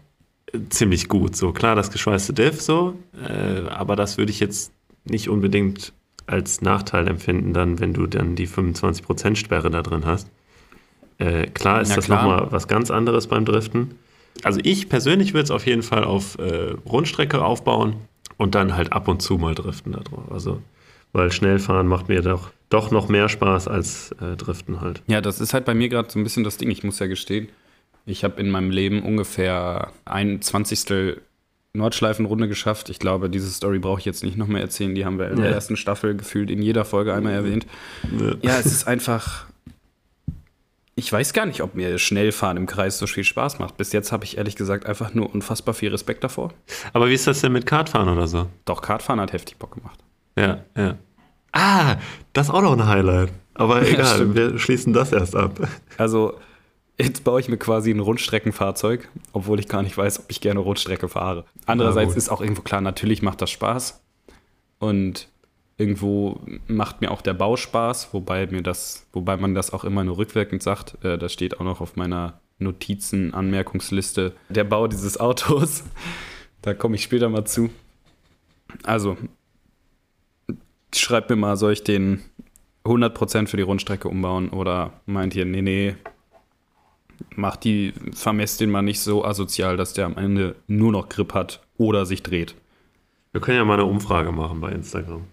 [0.69, 1.35] ziemlich gut.
[1.35, 2.95] So klar, das geschweißte Diff so,
[3.27, 4.71] äh, aber das würde ich jetzt
[5.05, 5.93] nicht unbedingt
[6.25, 10.27] als Nachteil empfinden, dann, wenn du dann die 25% Sperre da drin hast.
[11.17, 13.95] Äh, klar ist Na, das nochmal was ganz anderes beim Driften.
[14.43, 17.95] Also ich persönlich würde es auf jeden Fall auf äh, Rundstrecke aufbauen
[18.37, 20.31] und dann halt ab und zu mal driften da drauf.
[20.31, 20.61] Also
[21.13, 25.01] weil Schnellfahren macht mir doch, doch noch mehr Spaß als äh, Driften halt.
[25.07, 26.69] Ja, das ist halt bei mir gerade so ein bisschen das Ding.
[26.69, 27.49] Ich muss ja gestehen,
[28.05, 31.21] ich habe in meinem Leben ungefähr ein Zwanzigstel
[31.73, 32.89] Nordschleifenrunde geschafft.
[32.89, 34.95] Ich glaube, diese Story brauche ich jetzt nicht noch mehr erzählen.
[34.95, 37.67] Die haben wir in der ersten Staffel gefühlt in jeder Folge einmal erwähnt.
[38.19, 39.45] Ja, ja es ist einfach.
[40.95, 43.77] Ich weiß gar nicht, ob mir Schnellfahren im Kreis so viel Spaß macht.
[43.77, 46.51] Bis jetzt habe ich ehrlich gesagt einfach nur unfassbar viel Respekt davor.
[46.91, 48.47] Aber wie ist das denn mit Kartfahren oder so?
[48.65, 49.99] Doch, Kartfahren hat heftig Bock gemacht.
[50.39, 50.95] Ja, ja.
[51.51, 51.97] Ah,
[52.33, 53.31] das ist auch noch ein Highlight.
[53.53, 55.59] Aber egal, ja, wir schließen das erst ab.
[55.97, 56.39] Also,
[56.97, 60.59] jetzt baue ich mir quasi ein Rundstreckenfahrzeug, obwohl ich gar nicht weiß, ob ich gerne
[60.61, 61.45] Rundstrecke fahre.
[61.65, 64.01] Andererseits ist auch irgendwo klar, natürlich macht das Spaß.
[64.79, 65.27] Und
[65.77, 70.03] irgendwo macht mir auch der Bau Spaß, wobei mir das, wobei man das auch immer
[70.03, 71.03] nur rückwirkend sagt.
[71.03, 74.33] Äh, das steht auch noch auf meiner Notizen-Anmerkungsliste.
[74.49, 75.83] Der Bau dieses Autos.
[76.61, 77.69] Da komme ich später mal zu.
[78.83, 79.15] Also,
[80.93, 82.21] schreibt mir mal, soll ich den
[82.85, 85.95] 100% für die Rundstrecke umbauen oder meint ihr, nee, nee,
[87.35, 91.33] macht die, vermesst den mal nicht so asozial, dass der am Ende nur noch Grip
[91.33, 92.55] hat oder sich dreht.
[93.31, 95.25] Wir können ja mal eine Umfrage machen bei Instagram.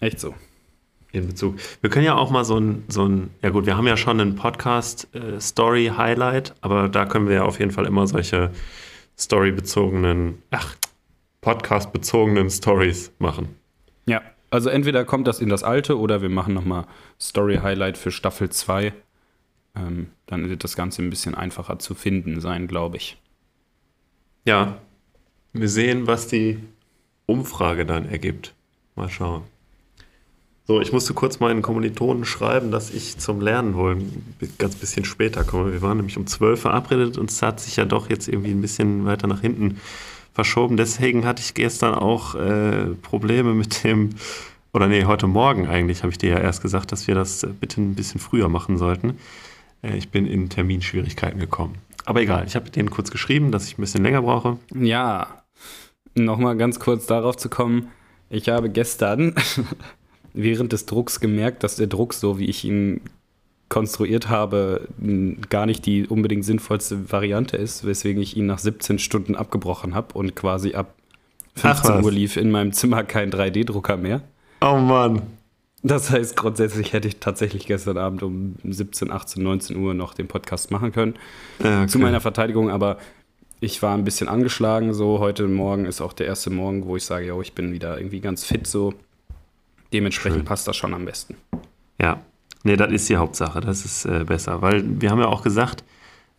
[0.00, 0.34] Echt so.
[1.12, 1.54] In Bezug.
[1.80, 4.20] Wir können ja auch mal so ein, so ein ja gut, wir haben ja schon
[4.20, 8.50] einen Podcast-Story-Highlight, äh, aber da können wir ja auf jeden Fall immer solche
[9.18, 10.76] Story-bezogenen, ach,
[11.40, 13.56] Podcast-bezogenen Stories machen.
[14.56, 16.86] Also entweder kommt das in das alte oder wir machen nochmal
[17.20, 18.94] Story-Highlight für Staffel 2.
[19.76, 23.18] Ähm, dann wird das Ganze ein bisschen einfacher zu finden sein, glaube ich.
[24.46, 24.78] Ja,
[25.52, 26.58] wir sehen, was die
[27.26, 28.54] Umfrage dann ergibt.
[28.94, 29.42] Mal schauen.
[30.66, 33.98] So, ich musste kurz meinen Kommilitonen schreiben, dass ich zum Lernen wohl
[34.56, 35.70] ganz bisschen später komme.
[35.74, 38.62] Wir waren nämlich um 12 verabredet und es hat sich ja doch jetzt irgendwie ein
[38.62, 39.82] bisschen weiter nach hinten
[40.36, 40.76] verschoben.
[40.76, 44.10] Deswegen hatte ich gestern auch äh, Probleme mit dem,
[44.74, 47.80] oder nee, heute Morgen eigentlich habe ich dir ja erst gesagt, dass wir das bitte
[47.80, 49.18] ein bisschen früher machen sollten.
[49.82, 51.76] Äh, ich bin in Terminschwierigkeiten gekommen.
[52.04, 54.58] Aber egal, ich habe denen kurz geschrieben, dass ich ein bisschen länger brauche.
[54.74, 55.42] Ja,
[56.14, 57.88] nochmal ganz kurz darauf zu kommen.
[58.28, 59.34] Ich habe gestern
[60.34, 63.00] während des Drucks gemerkt, dass der Druck, so wie ich ihn
[63.68, 64.88] konstruiert habe,
[65.48, 70.14] gar nicht die unbedingt sinnvollste Variante ist, weswegen ich ihn nach 17 Stunden abgebrochen habe
[70.14, 70.94] und quasi ab
[71.56, 74.20] 15 Uhr lief in meinem Zimmer kein 3D-Drucker mehr.
[74.60, 75.22] Oh Mann.
[75.82, 80.26] Das heißt, grundsätzlich hätte ich tatsächlich gestern Abend um 17, 18, 19 Uhr noch den
[80.26, 81.14] Podcast machen können.
[81.62, 81.86] Ja, okay.
[81.88, 82.98] Zu meiner Verteidigung, aber
[83.60, 84.94] ich war ein bisschen angeschlagen.
[84.94, 87.98] So, heute Morgen ist auch der erste Morgen, wo ich sage, yo, ich bin wieder
[87.98, 88.66] irgendwie ganz fit.
[88.66, 88.94] So,
[89.92, 90.44] dementsprechend Schön.
[90.44, 91.36] passt das schon am besten.
[92.00, 92.20] Ja,
[92.66, 93.60] nee, das ist die Hauptsache.
[93.60, 95.84] Das ist äh, besser, weil wir haben ja auch gesagt,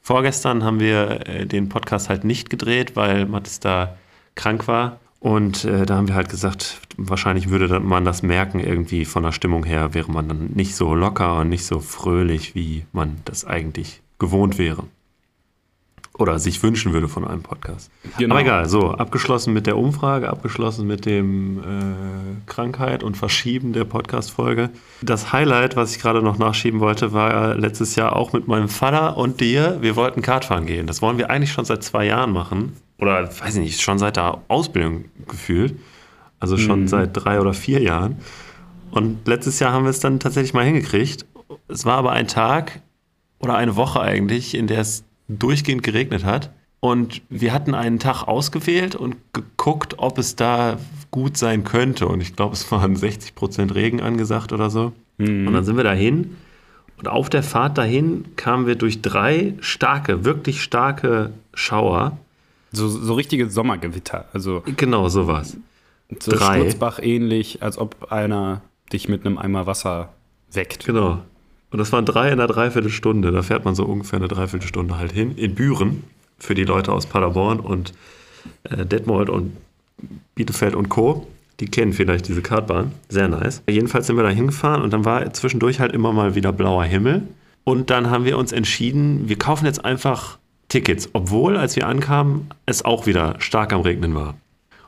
[0.02, 3.98] vorgestern haben wir äh, den Podcast halt nicht gedreht, weil Mathis da
[4.36, 5.00] krank war.
[5.20, 9.32] Und äh, da haben wir halt gesagt, wahrscheinlich würde man das merken, irgendwie von der
[9.32, 13.44] Stimmung her wäre man dann nicht so locker und nicht so fröhlich, wie man das
[13.46, 14.84] eigentlich gewohnt wäre.
[16.18, 17.92] Oder sich wünschen würde von einem Podcast.
[18.18, 18.34] Genau.
[18.34, 21.64] Aber egal, so, abgeschlossen mit der Umfrage, abgeschlossen mit dem äh,
[22.48, 24.72] Krankheit und Verschieben der Podcast-Folge.
[25.04, 29.16] Das Highlight, was ich gerade noch nachschieben wollte, war letztes Jahr auch mit meinem Vater
[29.16, 29.78] und dir.
[29.82, 30.88] Wir wollten Kartfahren gehen.
[30.88, 32.74] Das wollen wir eigentlich schon seit zwei Jahren machen.
[32.98, 35.76] Oder, weiß ich nicht, schon seit der Ausbildung gefühlt.
[36.40, 36.88] Also schon mhm.
[36.88, 38.18] seit drei oder vier Jahren.
[38.90, 41.26] Und letztes Jahr haben wir es dann tatsächlich mal hingekriegt.
[41.68, 42.82] Es war aber ein Tag
[43.40, 46.52] oder eine Woche eigentlich, in der es durchgehend geregnet hat.
[46.80, 50.78] Und wir hatten einen Tag ausgewählt und geguckt, ob es da
[51.10, 52.08] gut sein könnte.
[52.08, 54.94] Und ich glaube, es waren 60 Prozent Regen angesagt oder so.
[55.18, 55.48] Mhm.
[55.48, 56.36] Und dann sind wir dahin.
[56.98, 62.18] Und auf der Fahrt dahin kamen wir durch drei starke, wirklich starke Schauer.
[62.72, 64.26] So, so richtige Sommergewitter.
[64.34, 65.58] Also genau, sowas.
[66.20, 66.60] So drei.
[66.60, 68.62] Sturzbach ähnlich, als ob einer
[68.94, 70.14] dich mit einem Eimer Wasser
[70.52, 70.86] weckt.
[70.86, 71.20] Genau.
[71.70, 73.32] Und das waren drei in einer Dreiviertelstunde.
[73.32, 75.38] Da fährt man so ungefähr eine Dreiviertelstunde halt hin.
[75.38, 76.04] In Büren
[76.40, 77.94] für die Leute aus Paderborn und
[78.64, 79.58] äh, Detmold und
[80.36, 81.28] Bielefeld und Co.
[81.60, 82.92] Die kennen vielleicht diese Kartbahn.
[83.10, 83.64] Sehr nice.
[83.68, 87.24] Jedenfalls sind wir da hingefahren und dann war zwischendurch halt immer mal wieder blauer Himmel.
[87.64, 90.38] Und dann haben wir uns entschieden, wir kaufen jetzt einfach
[90.70, 94.36] Tickets, obwohl, als wir ankamen, es auch wieder stark am Regnen war.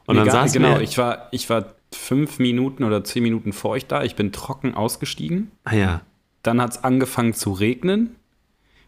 [0.05, 3.51] Und nee, dann saß genau, wir, ich war, ich war fünf Minuten oder zehn Minuten
[3.51, 4.03] vor euch da.
[4.03, 5.51] Ich bin trocken ausgestiegen.
[5.63, 6.01] Ah ja.
[6.43, 8.15] Dann hat es angefangen zu regnen.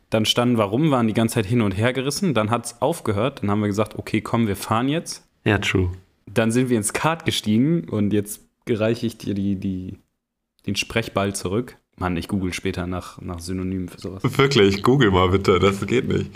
[0.10, 2.34] Dann standen wir rum, waren die ganze Zeit hin und her gerissen.
[2.34, 3.42] Dann hat es aufgehört.
[3.42, 5.26] Dann haben wir gesagt, okay, komm, wir fahren jetzt.
[5.44, 5.92] Ja, true.
[6.26, 9.98] Dann sind wir ins Kart gestiegen und jetzt reiche ich dir die, die,
[10.66, 11.78] den Sprechball zurück.
[11.98, 14.24] Mann, ich google später nach, nach Synonymen für sowas.
[14.38, 16.32] Wirklich, google mal bitte, das geht nicht.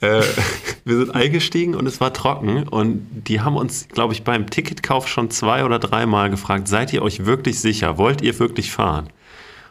[0.00, 0.22] Äh,
[0.84, 5.08] wir sind eingestiegen und es war trocken und die haben uns, glaube ich, beim Ticketkauf
[5.08, 7.96] schon zwei oder dreimal gefragt, seid ihr euch wirklich sicher?
[7.96, 9.08] Wollt ihr wirklich fahren?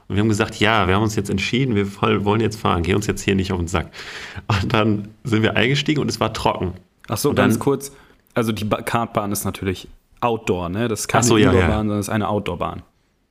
[0.07, 2.93] Und wir haben gesagt, ja, wir haben uns jetzt entschieden, wir wollen jetzt fahren, geh
[2.93, 3.91] uns jetzt hier nicht auf den Sack.
[4.47, 6.73] Und dann sind wir eingestiegen und es war trocken.
[7.07, 7.91] Ach so, und ganz dann, kurz,
[8.33, 9.87] also die Kartbahn ist natürlich
[10.21, 10.87] Outdoor, ne?
[10.87, 11.77] Das ist keine so, Indoorbahn, ja, ja.
[11.77, 12.81] sondern es ist eine Outdoorbahn.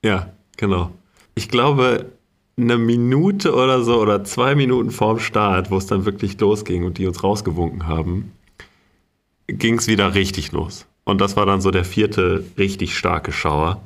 [0.05, 0.91] Ja, genau.
[1.35, 2.13] Ich glaube,
[2.59, 6.99] eine Minute oder so oder zwei Minuten vorm Start, wo es dann wirklich losging und
[6.99, 8.33] die uns rausgewunken haben,
[9.47, 10.87] ging es wieder richtig los.
[11.05, 13.81] Und das war dann so der vierte richtig starke Schauer.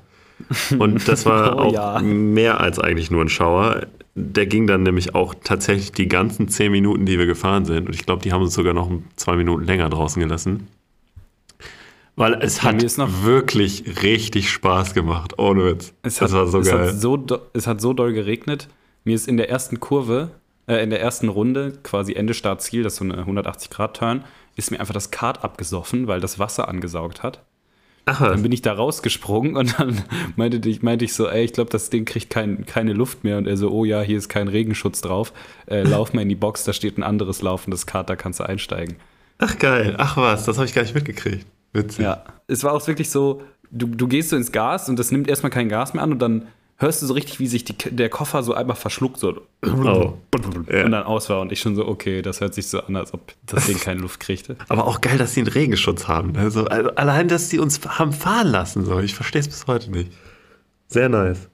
[0.78, 2.00] Und das war oh, auch ja.
[2.00, 3.86] mehr als eigentlich nur ein Schauer.
[4.14, 7.88] Der ging dann nämlich auch tatsächlich die ganzen zehn Minuten, die wir gefahren sind.
[7.88, 10.68] Und ich glaube, die haben uns sogar noch zwei Minuten länger draußen gelassen.
[12.16, 12.82] Weil es hat
[13.24, 15.92] wirklich richtig Spaß gemacht, ohne Witz.
[16.02, 16.88] Es hat, das war so es geil.
[16.88, 18.68] Hat so, es hat so doll geregnet.
[19.04, 20.30] Mir ist in der ersten Kurve,
[20.66, 24.24] äh, in der ersten Runde, quasi Ende Start Ziel, das ist so eine 180-Grad-Turn,
[24.56, 27.42] ist mir einfach das Kart abgesoffen, weil das Wasser angesaugt hat.
[28.08, 28.30] Ach, was?
[28.30, 30.02] Dann bin ich da rausgesprungen und dann
[30.36, 33.36] meinte ich, meinte ich so, ey, ich glaube, das Ding kriegt kein, keine Luft mehr.
[33.36, 35.32] Und er so, oh ja, hier ist kein Regenschutz drauf.
[35.66, 38.44] Äh, lauf mal in die Box, da steht ein anderes laufendes Kart, da kannst du
[38.44, 38.96] einsteigen.
[39.38, 41.46] Ach geil, ach was, das habe ich gar nicht mitgekriegt.
[41.72, 42.04] Witzig.
[42.04, 45.28] Ja, es war auch wirklich so, du, du gehst so ins Gas und das nimmt
[45.28, 46.46] erstmal kein Gas mehr an und dann
[46.78, 50.14] hörst du so richtig, wie sich die, der Koffer so einmal verschluckt so oh.
[50.34, 53.14] und dann aus war und ich schon so, okay, das hört sich so an, als
[53.14, 54.56] ob das Ding keine Luft kriegte.
[54.68, 56.36] Aber auch geil, dass sie einen Regenschutz haben.
[56.36, 59.00] Also, also allein, dass sie uns haben fahren lassen, so.
[59.00, 60.12] ich verstehe es bis heute nicht.
[60.88, 61.48] Sehr nice.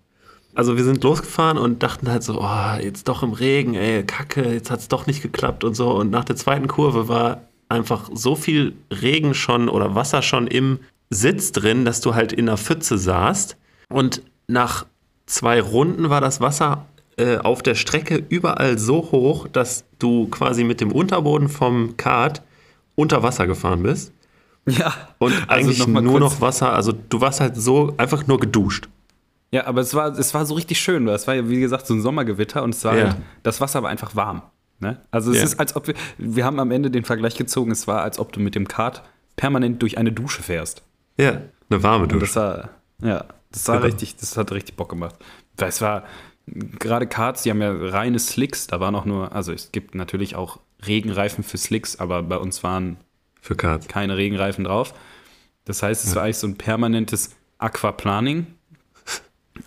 [0.55, 4.53] Also wir sind losgefahren und dachten halt so, oh, jetzt doch im Regen, ey, kacke,
[4.53, 5.91] jetzt hat es doch nicht geklappt und so.
[5.93, 10.81] Und nach der zweiten Kurve war einfach so viel Regen schon oder Wasser schon im
[11.09, 13.57] Sitz drin, dass du halt in der Pfütze saßt.
[13.89, 14.85] Und nach
[15.27, 20.65] zwei Runden war das Wasser äh, auf der Strecke überall so hoch, dass du quasi
[20.65, 22.43] mit dem Unterboden vom Kart
[22.95, 24.13] unter Wasser gefahren bist.
[24.67, 24.95] Ja.
[25.19, 28.89] Und also eigentlich noch nur noch Wasser, also du warst halt so einfach nur geduscht.
[29.51, 31.07] Ja, aber es war, es war so richtig schön.
[31.09, 33.05] Es war ja, wie gesagt, so ein Sommergewitter und es war ja.
[33.05, 34.43] halt, das Wasser war einfach warm.
[34.81, 34.99] Ne?
[35.11, 35.45] Also es ja.
[35.45, 38.33] ist, als ob wir, wir haben am Ende den Vergleich gezogen, es war, als ob
[38.33, 39.03] du mit dem Kart
[39.37, 40.83] permanent durch eine Dusche fährst.
[41.19, 42.15] Ja, eine warme Dusche.
[42.15, 42.71] Und das war,
[43.03, 43.87] ja, das war genau.
[43.87, 45.15] richtig, das hat richtig Bock gemacht.
[45.57, 46.05] Das war,
[46.47, 50.35] gerade Karts, die haben ja reine Slicks, da waren auch nur, also es gibt natürlich
[50.35, 52.97] auch Regenreifen für Slicks, aber bei uns waren
[53.41, 53.89] Für Karts.
[53.89, 54.95] keine Regenreifen drauf.
[55.65, 58.47] Das heißt, es war eigentlich so ein permanentes Aquaplaning.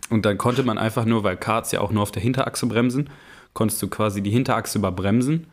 [0.09, 3.09] Und dann konnte man einfach nur, weil Karts ja auch nur auf der Hinterachse bremsen,
[3.53, 5.47] konntest du quasi die Hinterachse überbremsen.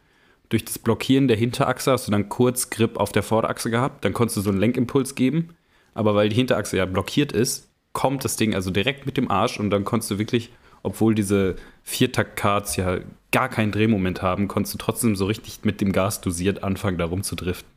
[0.49, 4.05] Durch das Blockieren der Hinterachse hast du dann kurz Grip auf der Vorderachse gehabt.
[4.05, 5.51] Dann konntest du so einen Lenkimpuls geben.
[5.95, 9.61] Aber weil die Hinterachse ja blockiert ist, kommt das Ding also direkt mit dem Arsch
[9.61, 10.51] und dann konntest du wirklich,
[10.83, 12.99] obwohl diese Viertakt-Karts ja
[13.31, 17.07] gar keinen Drehmoment haben, konntest du trotzdem so richtig mit dem Gas dosiert anfangen, da
[17.07, 17.69] rumzudriften.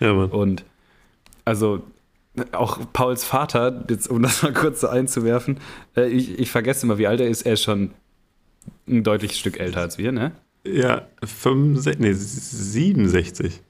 [0.00, 0.30] Ja, Mann.
[0.30, 0.64] Und
[1.44, 1.82] also
[2.52, 5.58] auch Pauls Vater, jetzt, um das mal kurz so einzuwerfen,
[5.96, 7.42] äh, ich, ich vergesse immer, wie alt er ist.
[7.42, 7.90] Er ist schon
[8.88, 10.32] ein deutliches Stück älter als wir, ne?
[10.64, 13.60] Ja, 65, nee, 67.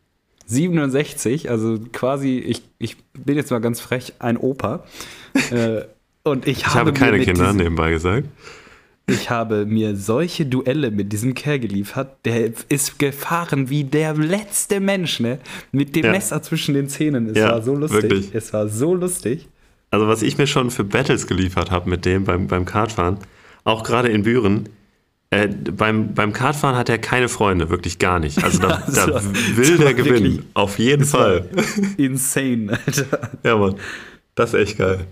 [0.53, 4.85] 67, also quasi, ich, ich bin jetzt mal ganz frech, ein Opa.
[5.51, 5.83] äh,
[6.25, 8.29] und ich, Ich habe mir keine Kinder, diesem- nebenbei gesagt.
[9.09, 12.17] Ich habe mir solche Duelle mit diesem Kerl geliefert.
[12.25, 15.41] Der ist gefahren wie der letzte Mensch, ne?
[15.73, 16.13] Mit dem Ja.
[16.13, 17.29] Messer zwischen den Zähnen.
[17.31, 18.03] Es Ja, war so lustig.
[18.05, 18.31] wirklich.
[18.33, 19.49] Es war so lustig.
[19.91, 23.19] Also was ich mir schon für Battles geliefert habe mit dem beim, beim Kartfahren,
[23.65, 24.69] auch gerade in Büren,
[25.33, 28.45] äh, beim, beim Kartfahren hat er keine Freunde, wirklich gar nicht.
[28.45, 29.23] Also da, da
[29.57, 31.49] will der gewinnen, auf jeden Fall.
[31.97, 33.31] Insane, Alter.
[33.43, 33.77] Ja, Mann,
[34.35, 35.07] das ist echt geil.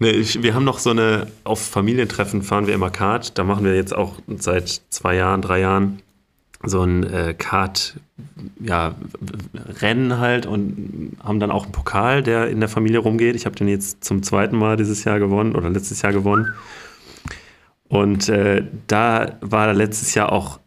[0.00, 3.38] Nee, ich, wir haben noch so eine, auf Familientreffen fahren wir immer Kart.
[3.38, 6.02] Da machen wir jetzt auch seit zwei Jahren, drei Jahren
[6.64, 7.94] so ein äh, Kart,
[8.58, 8.96] ja,
[9.80, 13.36] Rennen halt und haben dann auch einen Pokal, der in der Familie rumgeht.
[13.36, 16.52] Ich habe den jetzt zum zweiten Mal dieses Jahr gewonnen oder letztes Jahr gewonnen.
[17.88, 20.60] Und äh, da war letztes Jahr auch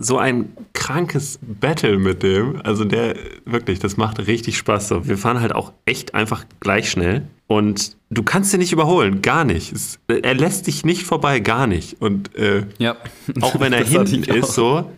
[0.00, 2.60] so ein krankes Battle mit dem.
[2.64, 4.88] Also der, wirklich, das macht richtig Spaß.
[4.88, 5.06] So.
[5.06, 7.22] Wir fahren halt auch echt einfach gleich schnell.
[7.46, 9.72] Und du kannst ihn nicht überholen, gar nicht.
[9.72, 12.00] Es, er lässt dich nicht vorbei, gar nicht.
[12.00, 12.96] Und äh, Ja.
[13.42, 14.90] auch wenn er hinten ist, so,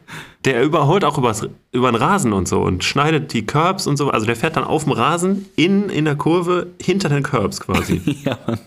[0.44, 4.08] der überholt auch übers, über den Rasen und so und schneidet die Curbs und so.
[4.10, 8.00] Also der fährt dann auf dem Rasen, in, in der Kurve, hinter den Curbs quasi.
[8.24, 8.58] Ja, Mann.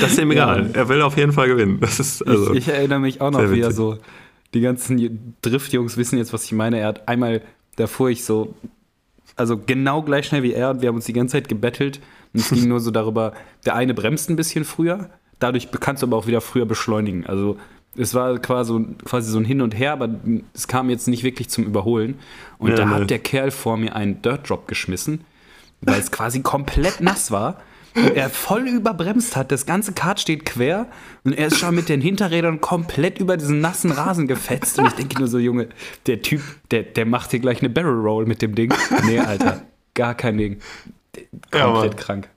[0.00, 0.70] Das ist ihm egal.
[0.74, 1.78] Er will auf jeden Fall gewinnen.
[1.80, 2.52] Das ist also.
[2.52, 3.96] ich, ich erinnere mich auch noch, wie er so,
[4.56, 6.78] die ganzen Driftjungs wissen jetzt, was ich meine.
[6.80, 7.42] Er hat einmal,
[7.76, 8.54] da fuhr ich so,
[9.36, 12.00] also genau gleich schnell wie er und wir haben uns die ganze Zeit gebettelt.
[12.32, 13.32] Und es ging nur so darüber,
[13.64, 17.26] der eine bremst ein bisschen früher, dadurch kannst du aber auch wieder früher beschleunigen.
[17.26, 17.56] Also
[17.98, 20.08] es war quasi, so- quasi so ein Hin und Her, aber
[20.54, 22.18] es kam jetzt nicht wirklich zum Überholen.
[22.58, 25.20] Und Ja, da hat der Kerl vor mir einen Dirt Drop geschmissen,
[25.82, 27.60] weil es quasi komplett nass war.
[28.14, 30.86] Er voll überbremst hat, das ganze Kart steht quer
[31.24, 34.78] und er ist schon mit den Hinterrädern komplett über diesen nassen Rasen gefetzt.
[34.78, 35.68] Und ich denke nur so, Junge,
[36.06, 38.72] der Typ, der, der macht hier gleich eine Barrel Roll mit dem Ding.
[39.04, 39.62] Nee, Alter,
[39.94, 40.58] gar kein Ding.
[41.52, 41.96] Ja, Komplett Mann.
[41.96, 42.28] krank.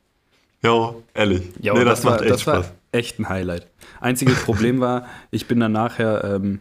[0.64, 1.41] Jo, ehrlich.
[1.62, 2.74] Ja, nee, aber das, macht war, echt das war Spaß.
[2.91, 3.68] echt ein Highlight.
[3.99, 6.60] Einziges Problem war, ich bin dann nachher ähm,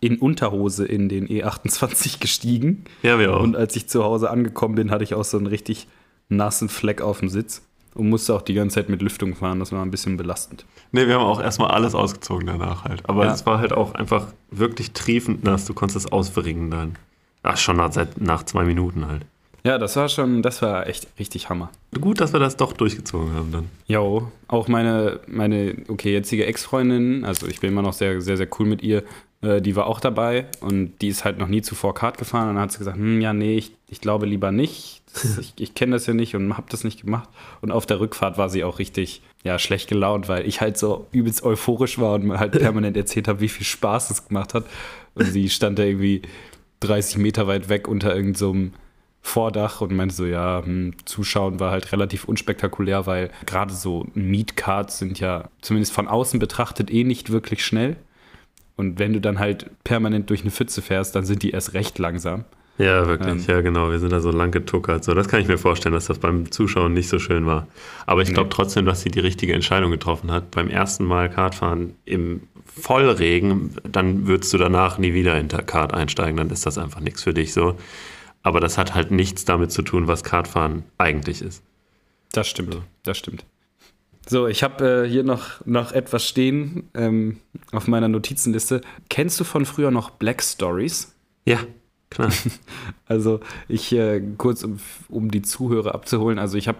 [0.00, 2.84] in Unterhose in den E28 gestiegen.
[3.02, 3.40] Ja, wir auch.
[3.42, 5.88] Und als ich zu Hause angekommen bin, hatte ich auch so einen richtig
[6.28, 7.62] nassen Fleck auf dem Sitz
[7.94, 9.58] und musste auch die ganze Zeit mit Lüftung fahren.
[9.58, 10.64] Das war ein bisschen belastend.
[10.92, 13.08] Nee, wir haben auch erstmal alles ausgezogen danach halt.
[13.08, 13.32] Aber Ja.
[13.32, 15.64] es war halt auch einfach wirklich triefend nass.
[15.66, 16.96] Du konntest es auswringen dann.
[17.42, 19.24] Ach, schon nach, seit, nach zwei Minuten halt.
[19.64, 21.70] Ja, das war schon, das war echt richtig Hammer.
[22.00, 23.68] Gut, dass wir das doch durchgezogen haben dann.
[23.86, 28.48] Jo, auch meine, meine, okay, jetzige Ex-Freundin, also ich bin immer noch sehr, sehr, sehr
[28.58, 29.04] cool mit ihr,
[29.40, 32.54] äh, die war auch dabei und die ist halt noch nie zuvor Kart gefahren und
[32.56, 35.01] dann hat sie gesagt, hm, ja, nee, ich, ich glaube lieber nicht.
[35.40, 37.28] Ich ich kenne das ja nicht und habe das nicht gemacht.
[37.60, 41.06] Und auf der Rückfahrt war sie auch richtig, ja, schlecht gelaunt, weil ich halt so
[41.12, 44.64] übelst euphorisch war und mir halt permanent erzählt habe, wie viel Spaß es gemacht hat.
[45.14, 46.22] Und sie stand da irgendwie
[46.80, 48.78] 30 Meter weit weg unter irgendeinem so
[49.24, 54.98] Vordach und meinte so, ja, hm, Zuschauen war halt relativ unspektakulär, weil gerade so Meetcards
[54.98, 57.96] sind ja zumindest von außen betrachtet eh nicht wirklich schnell.
[58.76, 61.98] Und wenn du dann halt permanent durch eine Pfütze fährst, dann sind die erst recht
[62.00, 62.44] langsam.
[62.78, 63.46] Ja, wirklich.
[63.48, 63.54] Ähm.
[63.54, 63.90] ja, genau.
[63.90, 65.04] Wir sind da so lang getuckert.
[65.04, 67.68] So, das kann ich mir vorstellen, dass das beim Zuschauen nicht so schön war.
[68.06, 68.54] Aber ich glaube Nee.
[68.54, 70.50] trotzdem, dass sie die richtige Entscheidung getroffen hat.
[70.50, 75.92] Beim ersten Mal Kartfahren im Vollregen, dann würdest du danach nie wieder in der Kart
[75.92, 76.36] einsteigen.
[76.38, 77.76] Dann ist das einfach nichts für dich so.
[78.42, 81.62] Aber das hat halt nichts damit zu tun, was Kartfahren eigentlich ist.
[82.32, 83.44] Das stimmt, das stimmt.
[84.26, 87.38] So, ich habe äh, hier noch, noch etwas stehen ähm,
[87.72, 88.80] auf meiner Notizenliste.
[89.10, 91.14] Kennst du von früher noch Black Stories?
[91.44, 91.58] Ja,
[92.12, 92.30] klar.
[93.06, 96.78] Also ich äh, kurz, um, um die Zuhörer abzuholen, also ich habe,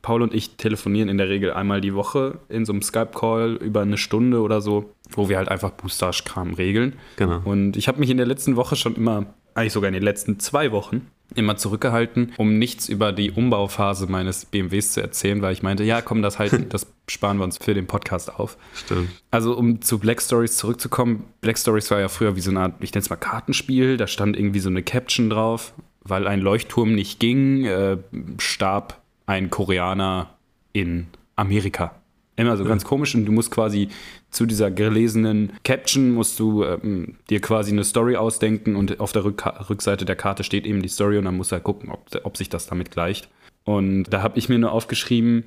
[0.00, 3.82] Paul und ich telefonieren in der Regel einmal die Woche in so einem Skype-Call über
[3.82, 6.94] eine Stunde oder so, wo wir halt einfach Boostage-Kram regeln.
[7.16, 7.42] Genau.
[7.44, 9.26] Und ich habe mich in der letzten Woche schon immer,
[9.58, 14.46] eigentlich sogar in den letzten zwei Wochen, immer zurückgehalten, um nichts über die Umbauphase meines
[14.46, 17.74] BMWs zu erzählen, weil ich meinte, ja, komm, das halt, das sparen wir uns für
[17.74, 18.56] den Podcast auf.
[18.74, 19.10] Stimmt.
[19.30, 22.74] Also, um zu Black Stories zurückzukommen, Black Stories war ja früher wie so eine Art,
[22.80, 26.94] ich nenne es mal Kartenspiel, da stand irgendwie so eine Caption drauf, weil ein Leuchtturm
[26.94, 27.98] nicht ging, äh,
[28.38, 30.30] starb ein Koreaner
[30.72, 31.94] in Amerika.
[32.38, 33.88] Immer so ganz komisch und du musst quasi
[34.30, 39.24] zu dieser gelesenen Caption musst du ähm, dir quasi eine Story ausdenken und auf der
[39.24, 42.06] Rück Rückseite der Karte steht eben die Story und dann musst du halt gucken, ob,
[42.22, 43.28] ob sich das damit gleicht.
[43.64, 45.46] Und da habe ich mir nur aufgeschrieben,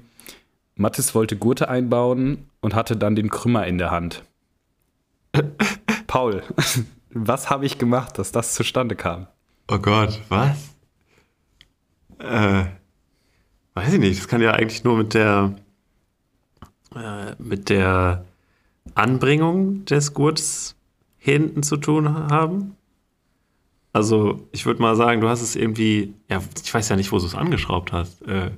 [0.75, 4.23] Mathis wollte Gurte einbauen und hatte dann den Krümmer in der Hand.
[6.07, 6.43] Paul,
[7.09, 9.27] was habe ich gemacht, dass das zustande kam?
[9.69, 10.75] Oh Gott, was?
[12.19, 12.65] Äh,
[13.75, 14.19] weiß ich nicht.
[14.19, 15.55] Das kann ja eigentlich nur mit der
[16.95, 18.25] äh, mit der
[18.95, 20.75] Anbringung des Gurts
[21.17, 22.75] hinten zu tun haben.
[23.93, 27.19] Also ich würde mal sagen, du hast es irgendwie, ja, ich weiß ja nicht, wo
[27.19, 28.21] du es angeschraubt hast.
[28.23, 28.51] Äh,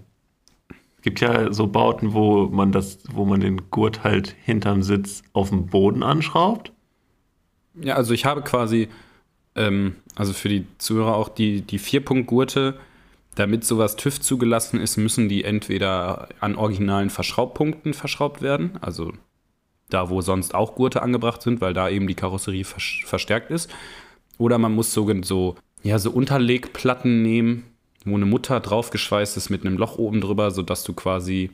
[1.04, 5.50] gibt ja so Bauten, wo man das, wo man den Gurt halt hinterm Sitz auf
[5.50, 6.72] dem Boden anschraubt.
[7.76, 8.88] Ja, also ich habe quasi,
[9.56, 12.80] ähm, also für die Zuhörer auch die, die Vierpunktgurte,
[13.36, 19.14] damit sowas TÜV zugelassen ist, müssen die entweder an originalen Verschraubpunkten verschraubt werden, also
[19.90, 23.70] da wo sonst auch Gurte angebracht sind, weil da eben die Karosserie verstärkt ist.
[24.38, 27.66] Oder man muss so, so, ja, so Unterlegplatten nehmen,
[28.06, 31.52] wo eine Mutter draufgeschweißt ist mit einem Loch oben drüber, sodass du quasi,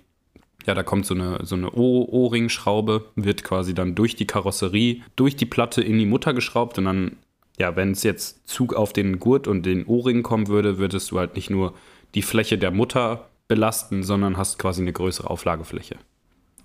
[0.66, 5.36] ja, da kommt so eine, so eine O-Ring-Schraube, wird quasi dann durch die Karosserie, durch
[5.36, 7.18] die Platte in die Mutter geschraubt und dann,
[7.60, 11.20] ja, wenn es jetzt Zug auf den Gurt und den O-Ring kommen würde, würdest du
[11.20, 11.74] halt nicht nur
[12.16, 15.98] die Fläche der Mutter belasten, sondern hast quasi eine größere Auflagefläche.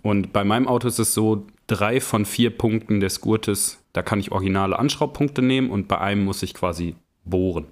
[0.03, 4.21] Und bei meinem Auto ist es so, drei von vier Punkten des Gurtes, da kann
[4.21, 7.67] ich originale Anschraubpunkte nehmen und bei einem muss ich quasi bohren.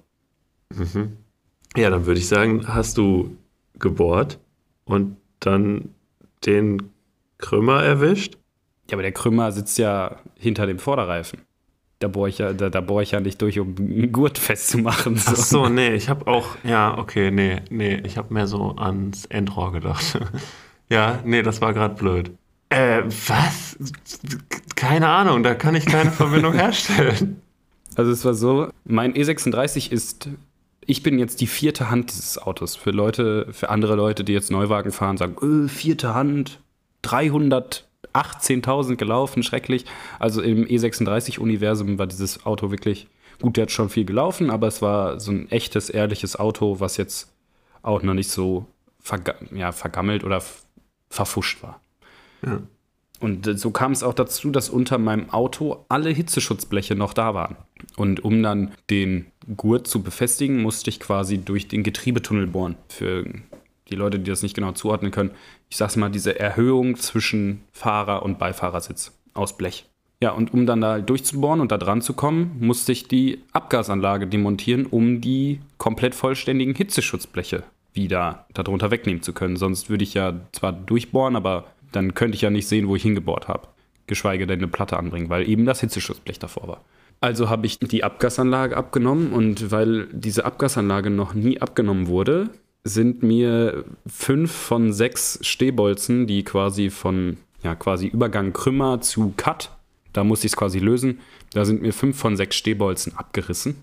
[0.73, 1.17] Mhm.
[1.77, 3.37] Ja, dann würde ich sagen, hast du
[3.79, 4.39] gebohrt
[4.85, 5.93] und dann
[6.45, 6.91] den
[7.37, 8.35] Krümmer erwischt?
[8.89, 11.39] Ja, aber der Krümmer sitzt ja hinter dem Vorderreifen.
[12.03, 15.15] Da bohre ich, ja, da, da bohr ich ja nicht durch, um einen Gurt festzumachen.
[15.15, 15.31] So.
[15.31, 19.23] Ach so, nee, ich habe auch, ja, okay, nee, nee, ich habe mehr so ans
[19.25, 20.19] Endrohr gedacht.
[20.89, 22.31] Ja, nee, das war gerade blöd.
[22.69, 23.77] Äh, was?
[24.75, 27.41] Keine Ahnung, da kann ich keine Verbindung herstellen.
[27.95, 30.29] Also es war so, mein E36 ist,
[30.85, 32.75] ich bin jetzt die vierte Hand dieses Autos.
[32.75, 36.59] Für Leute, für andere Leute, die jetzt Neuwagen fahren, sagen, äh, vierte Hand,
[38.13, 39.85] 318.000 gelaufen, schrecklich.
[40.19, 43.07] Also im E36-Universum war dieses Auto wirklich,
[43.41, 46.97] gut, der hat schon viel gelaufen, aber es war so ein echtes, ehrliches Auto, was
[46.97, 47.31] jetzt
[47.81, 48.65] auch noch nicht so
[48.99, 50.41] verga ja, vergammelt oder
[51.09, 51.81] verfuscht war.
[52.45, 52.61] Ja.
[53.19, 57.55] Und so kam es auch dazu, dass unter meinem Auto alle Hitzeschutzbleche noch da waren.
[57.95, 62.75] Und um dann den Gurt zu befestigen, musste ich quasi durch den Getriebetunnel bohren.
[62.89, 63.23] Für
[63.89, 65.31] die Leute, die das nicht genau zuordnen können.
[65.69, 69.85] Ich sag's mal, diese Erhöhung zwischen Fahrer und Beifahrersitz aus Blech.
[70.21, 74.25] Ja, und um dann da durchzubohren und da dran zu kommen, musste ich die Abgasanlage
[74.25, 77.63] demontieren, um die komplett vollständigen Hitzeschutzbleche
[77.93, 79.57] wieder darunter wegnehmen zu können.
[79.57, 83.03] Sonst würde ich ja zwar durchbohren, aber dann könnte ich ja nicht sehen, wo ich
[83.03, 83.67] hingebohrt habe.
[84.07, 86.81] Geschweige denn eine Platte anbringen, weil eben das Hitzeschutzblech davor war.
[87.21, 92.49] Also habe ich die Abgasanlage abgenommen und weil diese Abgasanlage noch nie abgenommen wurde,
[92.83, 99.71] sind mir fünf von sechs Stehbolzen, die quasi von ja, quasi Übergang Krümmer zu Cut,
[100.11, 101.19] da musste ich es quasi lösen,
[101.53, 103.75] da sind mir fünf von sechs Stehbolzen abgerissen.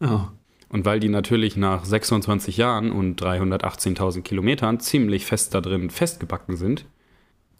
[0.00, 0.22] Oh.
[0.70, 6.56] Und weil die natürlich nach 26 Jahren und 318.000 Kilometern ziemlich fest da drin festgebacken
[6.56, 6.84] sind,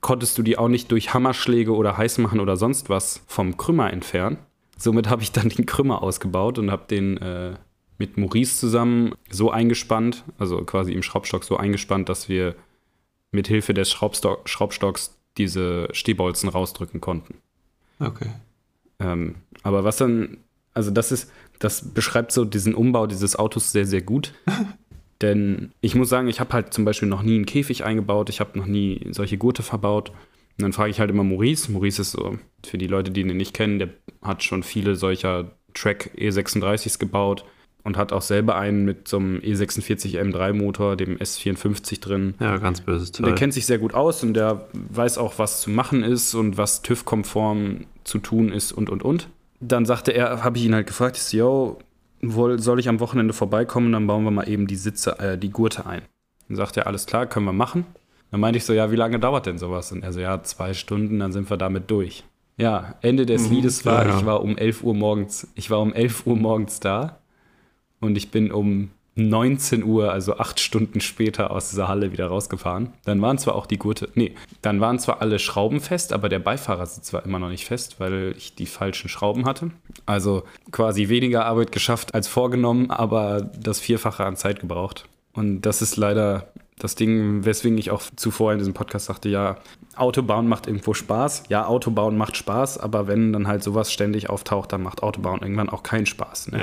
[0.00, 4.38] konntest du die auch nicht durch Hammerschläge oder Heißmachen oder sonst was vom Krümmer entfernen.
[4.76, 7.54] Somit habe ich dann den Krümmer ausgebaut und habe den äh,
[7.98, 12.54] mit Maurice zusammen so eingespannt, also quasi im Schraubstock so eingespannt, dass wir
[13.32, 17.34] mit Hilfe des Schraubstock, Schraubstocks diese Stehbolzen rausdrücken konnten.
[17.98, 18.30] Okay.
[19.00, 20.38] Ähm, aber was dann,
[20.74, 24.32] also das ist, das beschreibt so diesen Umbau dieses Autos sehr, sehr gut.
[25.20, 28.38] Denn ich muss sagen, ich habe halt zum Beispiel noch nie einen Käfig eingebaut, ich
[28.38, 30.10] habe noch nie solche Gurte verbaut.
[30.10, 31.72] Und dann frage ich halt immer Maurice.
[31.72, 33.90] Maurice ist so, für die Leute, die ihn nicht kennen, der
[34.22, 37.44] hat schon viele solcher Track E36s gebaut
[37.88, 42.34] und hat auch selber einen mit so einem E46 M3 Motor, dem S54 drin.
[42.38, 43.26] Ja, ganz böses Teil.
[43.26, 46.56] Der kennt sich sehr gut aus und der weiß auch, was zu machen ist und
[46.56, 49.28] was TÜV-konform zu tun ist und und und
[49.60, 51.78] dann sagte er, habe ich ihn halt gefragt, ich so, yo,
[52.22, 55.50] wohl, soll ich am Wochenende vorbeikommen, dann bauen wir mal eben die Sitze, äh, die
[55.50, 56.02] Gurte ein.
[56.48, 57.84] Dann sagte er, alles klar, können wir machen.
[58.30, 59.90] Dann meinte ich so, ja, wie lange dauert denn sowas?
[59.92, 62.24] Und er so, ja, zwei Stunden, dann sind wir damit durch.
[62.56, 64.18] Ja, Ende des mhm, Liedes war, ja, ja.
[64.18, 67.17] ich war um 11 Uhr morgens, ich war um 11 Uhr morgens da
[68.00, 72.92] und ich bin um 19 Uhr, also acht Stunden später, aus dieser Halle wieder rausgefahren.
[73.04, 76.38] Dann waren zwar auch die Gurte, nee, dann waren zwar alle Schrauben fest, aber der
[76.38, 79.72] Beifahrersitz war immer noch nicht fest, weil ich die falschen Schrauben hatte.
[80.06, 85.08] Also quasi weniger Arbeit geschafft als vorgenommen, aber das Vierfache an Zeit gebraucht.
[85.32, 89.56] Und das ist leider das Ding, weswegen ich auch zuvor in diesem Podcast sagte, ja,
[89.96, 91.44] Autobauen macht irgendwo Spaß.
[91.48, 95.68] Ja, Autobauen macht Spaß, aber wenn dann halt sowas ständig auftaucht, dann macht Autobauen irgendwann
[95.68, 96.52] auch keinen Spaß.
[96.52, 96.58] Ne?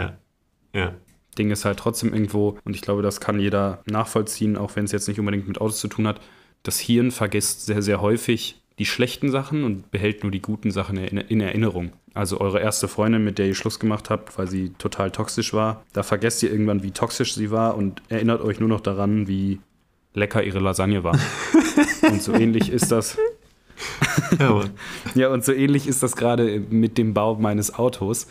[0.73, 0.79] Ja.
[0.79, 0.93] Ja.
[1.37, 4.91] Ding ist halt trotzdem irgendwo, und ich glaube, das kann jeder nachvollziehen, auch wenn es
[4.91, 6.21] jetzt nicht unbedingt mit Autos zu tun hat.
[6.63, 10.97] Das Hirn vergisst sehr, sehr häufig die schlechten Sachen und behält nur die guten Sachen
[10.97, 11.93] in Erinnerung.
[12.13, 15.83] Also eure erste Freundin, mit der ihr Schluss gemacht habt, weil sie total toxisch war,
[15.93, 19.59] da vergesst ihr irgendwann, wie toxisch sie war und erinnert euch nur noch daran, wie
[20.13, 21.17] lecker ihre Lasagne war.
[22.09, 23.17] und so ähnlich ist das.
[24.39, 24.61] ja,
[25.15, 28.27] ja, und so ähnlich ist das gerade mit dem Bau meines Autos.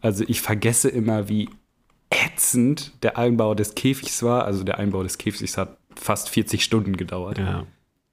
[0.00, 1.48] Also ich vergesse immer, wie
[2.26, 4.44] ätzend der Einbau des Käfigs war.
[4.44, 7.38] Also der Einbau des Käfigs hat fast 40 Stunden gedauert.
[7.38, 7.66] Ja.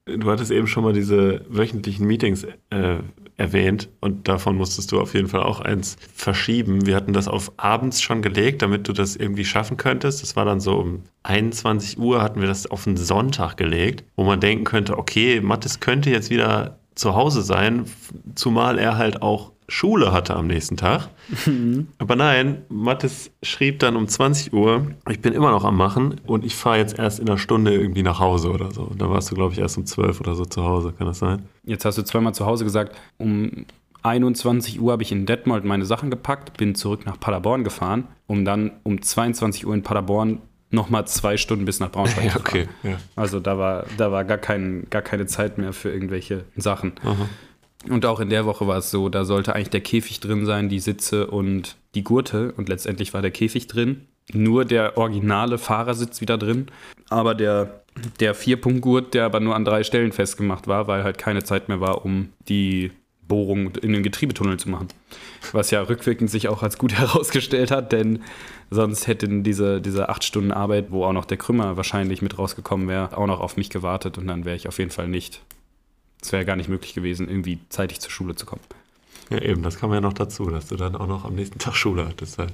[0.06, 2.98] Du hattest eben schon mal diese wöchentlichen Meetings äh,
[3.38, 6.86] erwähnt und davon musstest du auf jeden Fall auch eins verschieben.
[6.86, 10.22] Wir hatten das auf abends schon gelegt, damit du das irgendwie schaffen könntest.
[10.22, 14.24] Das war dann so um 21 Uhr hatten wir das auf einen Sonntag gelegt, wo
[14.24, 17.86] man denken könnte, okay, Mattes könnte jetzt wieder zu Hause sein,
[18.36, 21.08] zumal er halt auch Schule hatte am nächsten Tag.
[21.46, 21.88] Mhm.
[21.98, 26.44] Aber nein, Mathis schrieb dann um 20 Uhr, ich bin immer noch am Machen und
[26.44, 28.92] ich fahre jetzt erst in einer Stunde irgendwie nach Hause oder so.
[28.98, 31.44] Da warst du, glaube ich, erst um 12 oder so zu Hause, kann das sein?
[31.64, 33.66] Jetzt hast du zweimal zu Hause gesagt, um
[34.04, 38.44] 21 Uhr habe ich in Detmold meine Sachen gepackt, bin zurück nach Paderborn gefahren, um
[38.44, 40.40] dann um 22 Uhr in Paderborn
[40.72, 42.98] nochmal zwei Stunden bis nach Braunschweig ja, okay, ja.
[43.16, 46.94] Also da war, da war gar, kein, gar keine Zeit mehr für irgendwelche Sachen.
[47.04, 47.30] Aha.
[47.90, 50.70] Und auch in der Woche war es so, da sollte eigentlich der Käfig drin sein,
[50.70, 52.54] die Sitze und die Gurte.
[52.56, 54.08] Und letztendlich war der Käfig drin.
[54.34, 56.68] Nur der originale Fahrersitz wieder drin.
[57.10, 57.82] Aber der,
[58.20, 61.82] der Vierpunktgurt, der aber nur an drei Stellen festgemacht war, weil halt keine Zeit mehr
[61.82, 62.92] war, um die
[63.28, 64.90] Bohrung in den Getriebetunnel zu machen.
[65.54, 68.24] Was ja rückwirkend sich auch als gut herausgestellt hat, denn
[68.70, 72.88] sonst hätten diese, diese acht Stunden Arbeit, wo auch noch der Krümmer wahrscheinlich mit rausgekommen
[72.90, 75.42] wäre, auch noch auf mich gewartet und dann wäre ich auf jeden Fall nicht
[76.22, 78.62] es wäre gar nicht möglich gewesen, irgendwie zeitig zur Schule zu kommen.
[79.30, 81.76] Ja, eben, das kam ja noch dazu, dass du dann auch noch am nächsten Tag
[81.76, 82.54] Schule hattest halt.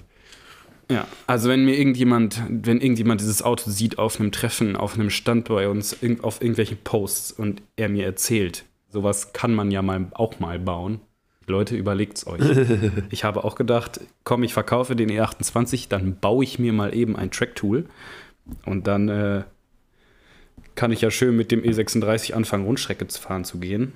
[0.90, 5.10] Ja, also wenn mir irgendjemand, wenn irgendjemand dieses Auto sieht auf einem Treffen, auf einem
[5.10, 10.08] Stand bei uns, auf irgendwelchen Posts und er mir erzählt, sowas kann man ja mal
[10.12, 11.02] auch mal bauen.
[11.46, 12.42] Leute, überlegt's euch.
[13.10, 17.16] ich habe auch gedacht, komm, ich verkaufe den E28, dann baue ich mir mal eben
[17.16, 17.86] ein Track-Tool
[18.66, 19.44] und dann äh,
[20.78, 23.94] kann ich ja schön mit dem E36 anfangen, Rundstrecke zu fahren zu gehen.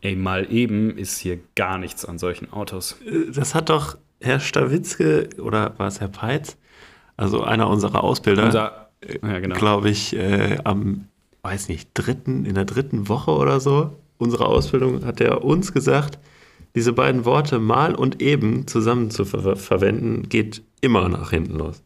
[0.00, 2.96] Ey, mal eben ist hier gar nichts an solchen Autos.
[3.32, 6.56] Das hat doch Herr Stawitzke oder war es Herr Peitz?
[7.16, 8.88] Also einer unserer Ausbilder, Unser,
[9.22, 9.54] ja, genau.
[9.54, 11.06] glaube ich, äh, am,
[11.42, 16.18] weiß nicht, dritten, in der dritten Woche oder so, unserer Ausbildung, hat er uns gesagt,
[16.74, 21.82] diese beiden Worte mal und eben zusammen zu ver verwenden, geht immer nach hinten los.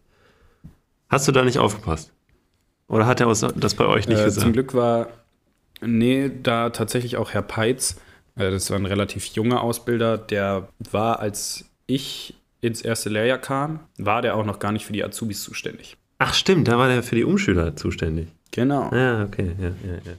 [1.08, 2.12] Hast du da nicht aufgepasst?
[2.88, 4.42] Oder hat er das bei euch nicht äh, gesagt?
[4.42, 5.08] Zum Glück war,
[5.80, 7.96] nee, da tatsächlich auch Herr Peitz,
[8.36, 13.80] äh, das war ein relativ junger Ausbilder, der war, als ich ins erste Lehrjahr kam,
[13.98, 15.96] war der auch noch gar nicht für die Azubis zuständig.
[16.18, 18.28] Ach stimmt, da war der für die Umschüler zuständig.
[18.52, 18.90] Genau.
[18.94, 20.12] Ja, okay, ja, ja, ja.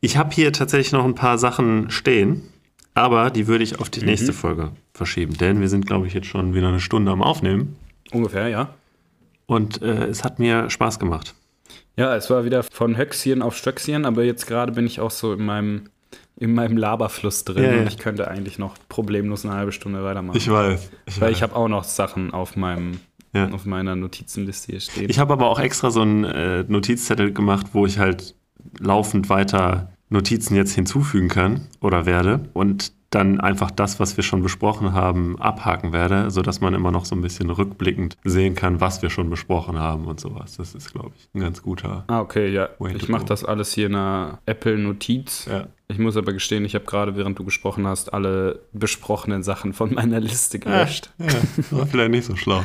[0.00, 2.42] Ich habe hier tatsächlich noch ein paar Sachen stehen,
[2.94, 4.06] aber die würde ich auf die mhm.
[4.06, 7.76] nächste Folge verschieben, denn wir sind, glaube ich, jetzt schon wieder eine Stunde am Aufnehmen.
[8.12, 8.74] Ungefähr, ja.
[9.46, 11.34] Und äh, es hat mir Spaß gemacht.
[11.96, 15.32] Ja, es war wieder von Höchstchen auf Stöckchen, aber jetzt gerade bin ich auch so
[15.32, 15.90] in meinem,
[16.36, 17.80] in meinem Laberfluss drin ja, ja.
[17.80, 20.36] und ich könnte eigentlich noch problemlos eine halbe Stunde weitermachen.
[20.36, 20.90] Ich weiß.
[21.06, 21.36] Ich Weil weiß.
[21.36, 23.00] ich habe auch noch Sachen auf meinem
[23.34, 23.48] ja.
[23.50, 25.08] auf meiner Notizenliste hier stehen.
[25.08, 28.34] Ich habe aber auch extra so einen äh, Notizzettel gemacht, wo ich halt
[28.78, 32.50] laufend weiter Notizen jetzt hinzufügen kann oder werde.
[32.52, 37.04] Und dann einfach das, was wir schon besprochen haben, abhaken werde, sodass man immer noch
[37.04, 40.56] so ein bisschen rückblickend sehen kann, was wir schon besprochen haben und sowas.
[40.56, 42.04] Das ist, glaube ich, ein ganz guter.
[42.06, 42.70] Ah, okay, ja.
[42.94, 45.46] Ich mache das alles hier in einer Apple-Notiz.
[45.50, 45.66] Ja.
[45.88, 49.92] Ich muss aber gestehen, ich habe gerade, während du gesprochen hast, alle besprochenen Sachen von
[49.94, 51.12] meiner Liste gelöscht.
[51.18, 51.34] Ja, ja.
[51.70, 52.64] war vielleicht nicht so schlau.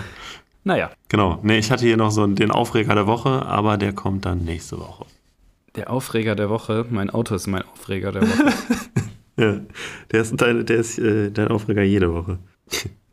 [0.64, 0.92] Naja.
[1.10, 1.40] Genau.
[1.44, 4.80] Nee, ich hatte hier noch so den Aufreger der Woche, aber der kommt dann nächste
[4.80, 5.06] Woche.
[5.76, 6.86] Der Aufreger der Woche?
[6.90, 8.54] Mein Auto ist mein Aufreger der Woche.
[9.38, 9.60] Ja,
[10.12, 12.40] der ist, dein, der ist äh, dein Aufreger jede Woche.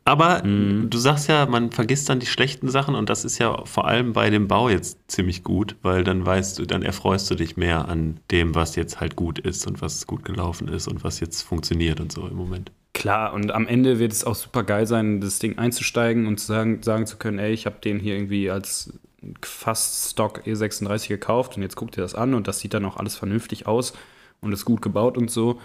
[0.07, 0.91] Aber mhm.
[0.91, 4.13] du sagst ja, man vergisst dann die schlechten Sachen und das ist ja vor allem
[4.13, 7.89] bei dem Bau jetzt ziemlich gut, weil dann weißt du, dann erfreust du dich mehr
[7.89, 11.41] an dem, was jetzt halt gut ist und was gut gelaufen ist und was jetzt
[11.41, 12.71] funktioniert und so im Moment.
[12.93, 16.47] Klar, und am Ende wird es auch super geil sein, das Ding einzusteigen und zu
[16.47, 18.93] sagen, sagen zu können, ey, ich habe den hier irgendwie als
[19.41, 22.97] fast Stock E36 gekauft und jetzt guckt ihr das an und das sieht dann auch
[22.97, 23.93] alles vernünftig aus
[24.39, 25.59] und ist gut gebaut und so.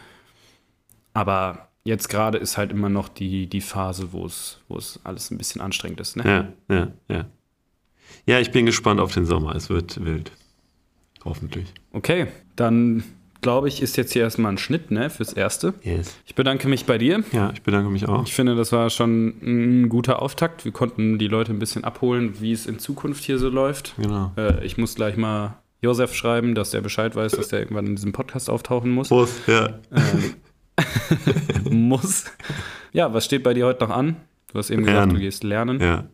[1.13, 5.31] Aber jetzt gerade ist halt immer noch die, die Phase, wo es, wo es alles
[5.31, 6.17] ein bisschen anstrengend ist.
[6.17, 6.53] Ne?
[6.69, 7.27] Ja, ja, ja.
[8.27, 9.55] Ja, ich bin gespannt auf den Sommer.
[9.55, 10.33] Es wird wild.
[11.25, 11.73] Hoffentlich.
[11.93, 13.05] Okay, dann
[13.41, 15.75] glaube ich, ist jetzt hier erstmal ein Schnitt, ne, fürs Erste.
[15.83, 16.17] Yes.
[16.27, 17.25] Ich bedanke mich bei dir.
[17.33, 18.25] Ja, ich bedanke mich auch.
[18.25, 20.65] Ich finde, das war schon ein guter Auftakt.
[20.65, 23.95] Wir konnten die Leute ein bisschen abholen, wie es in Zukunft hier so läuft.
[23.97, 24.33] Genau.
[24.37, 27.97] Äh, ich muss gleich mal Josef schreiben, dass der Bescheid weiß, dass der irgendwann in
[27.97, 29.11] diesem Podcast auftauchen muss.
[29.11, 29.79] Muss, ja.
[29.91, 30.35] Ähm,
[31.71, 32.25] muss.
[32.93, 34.17] Ja, was steht bei dir heute noch an?
[34.53, 34.97] Du hast eben Lernen.
[35.11, 35.81] gesagt, du gehst lernen.
[35.81, 36.05] Ja.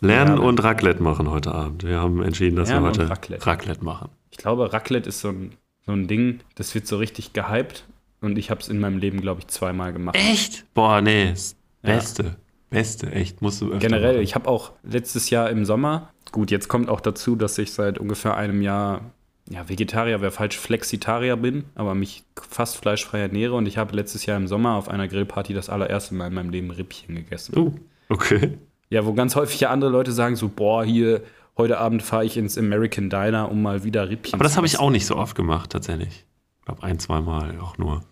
[0.00, 0.38] Lernen Lernen.
[0.38, 1.84] und Raclette machen heute Abend.
[1.84, 3.46] Wir haben entschieden, dass Lernen wir heute Raclette.
[3.46, 4.10] Raclette machen.
[4.30, 5.52] Ich glaube, Raclette ist so ein,
[5.86, 7.84] so ein Ding, das wird so richtig gehypt.
[8.20, 10.16] Und ich habe es in meinem Leben, glaube ich, zweimal gemacht.
[10.16, 10.64] Echt?
[10.74, 11.30] Boah, nee.
[11.30, 11.94] ist Ja.
[11.94, 12.36] Beste.
[12.70, 13.40] Beste, echt.
[13.42, 14.24] Musst du öfter Generell, machen.
[14.24, 17.98] ich habe auch letztes Jahr im Sommer, gut, jetzt kommt auch dazu, dass ich seit
[17.98, 19.02] ungefähr einem Jahr,
[19.48, 24.26] ja, Vegetarier wäre falsch, Flexitarier bin, aber mich fast fleischfrei ernähre und ich habe letztes
[24.26, 27.56] Jahr im Sommer auf einer Grillparty das allererste Mal in meinem Leben Rippchen gegessen.
[27.56, 27.72] Uh,
[28.08, 28.58] okay.
[28.90, 31.22] Ja, wo ganz häufig ja andere Leute sagen so, boah, hier,
[31.56, 34.78] heute Abend fahre ich ins American Diner, um mal wieder Rippchen Aber das habe ich
[34.78, 36.24] auch nicht so oft gemacht, tatsächlich.
[36.58, 38.02] Ich glaube, ein, zwei Mal auch nur.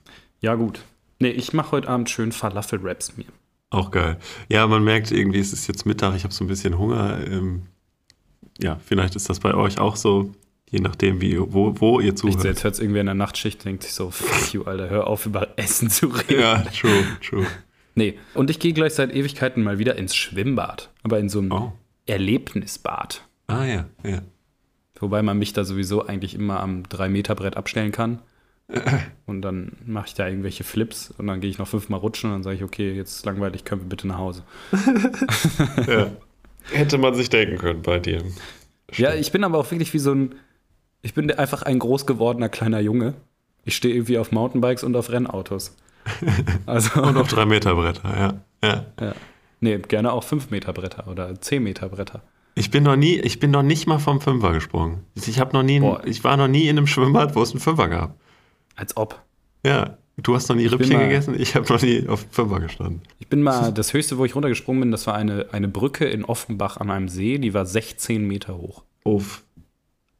[0.41, 0.85] Ja, gut.
[1.18, 3.26] Nee, ich mache heute Abend schön Falafel-Raps mir.
[3.70, 4.18] Auch geil.
[4.49, 7.18] Ja, man merkt irgendwie, es ist jetzt Mittag, ich habe so ein bisschen Hunger.
[7.26, 7.62] Ähm,
[8.61, 10.32] ja, vielleicht ist das bei euch auch so,
[10.74, 12.44] je nachdem, wie, wo, wo ihr Ich, zuhört.
[12.44, 15.24] jetzt hört es irgendwie in der Nachtschicht, denkt sich so, fuck you, Alter, hör auf,
[15.26, 16.40] über Essen zu reden.
[16.40, 17.46] Ja, true, true.
[17.94, 21.52] Nee, und ich gehe gleich seit Ewigkeiten mal wieder ins Schwimmbad, aber in so einem
[21.52, 21.72] Oh.
[22.06, 23.22] Erlebnisbad.
[23.46, 24.22] Ah ja, ja.
[24.98, 28.20] Wobei man mich da sowieso eigentlich immer am 3-Meter-Brett abstellen kann.
[29.26, 32.36] Und dann mache ich da irgendwelche Flips und dann gehe ich noch fünfmal rutschen und
[32.36, 34.42] dann sage ich, okay, jetzt ist langweilig, können wir bitte nach Hause.
[35.86, 36.10] ja.
[36.72, 38.22] Hätte man sich denken können bei dir.
[38.96, 40.34] Ja, ich bin aber auch wirklich wie so ein,
[41.05, 43.14] ich bin einfach ein groß gewordener kleiner Junge.
[43.64, 45.76] Ich stehe irgendwie auf Mountainbikes und auf Rennautos.
[46.66, 48.68] Also, Und auf drei Meter Bretter, ja.
[48.68, 48.86] ja.
[49.00, 49.14] ja.
[49.61, 52.22] Nee, gerne auch 5 Meter Bretter oder 10 Meter Bretter.
[52.55, 55.00] Ich bin noch nie, ich bin noch nicht mal vom Fünfer gesprungen.
[55.14, 56.02] Ich habe noch nie, Boah.
[56.05, 58.18] ich war noch nie in einem Schwimmbad, wo es einen Fünfer gab.
[58.76, 59.22] Als ob.
[59.64, 62.61] Ja, du hast noch nie bin Rippchen mal- gegessen, ich habe noch nie auf Fünfer
[62.61, 63.00] gestanden.
[63.18, 66.24] Ich bin mal, das höchste, wo ich runtergesprungen bin, das war eine, eine Brücke in
[66.24, 68.84] Offenbach an einem See, die war 16 Meter hoch.
[69.05, 69.42] Uff.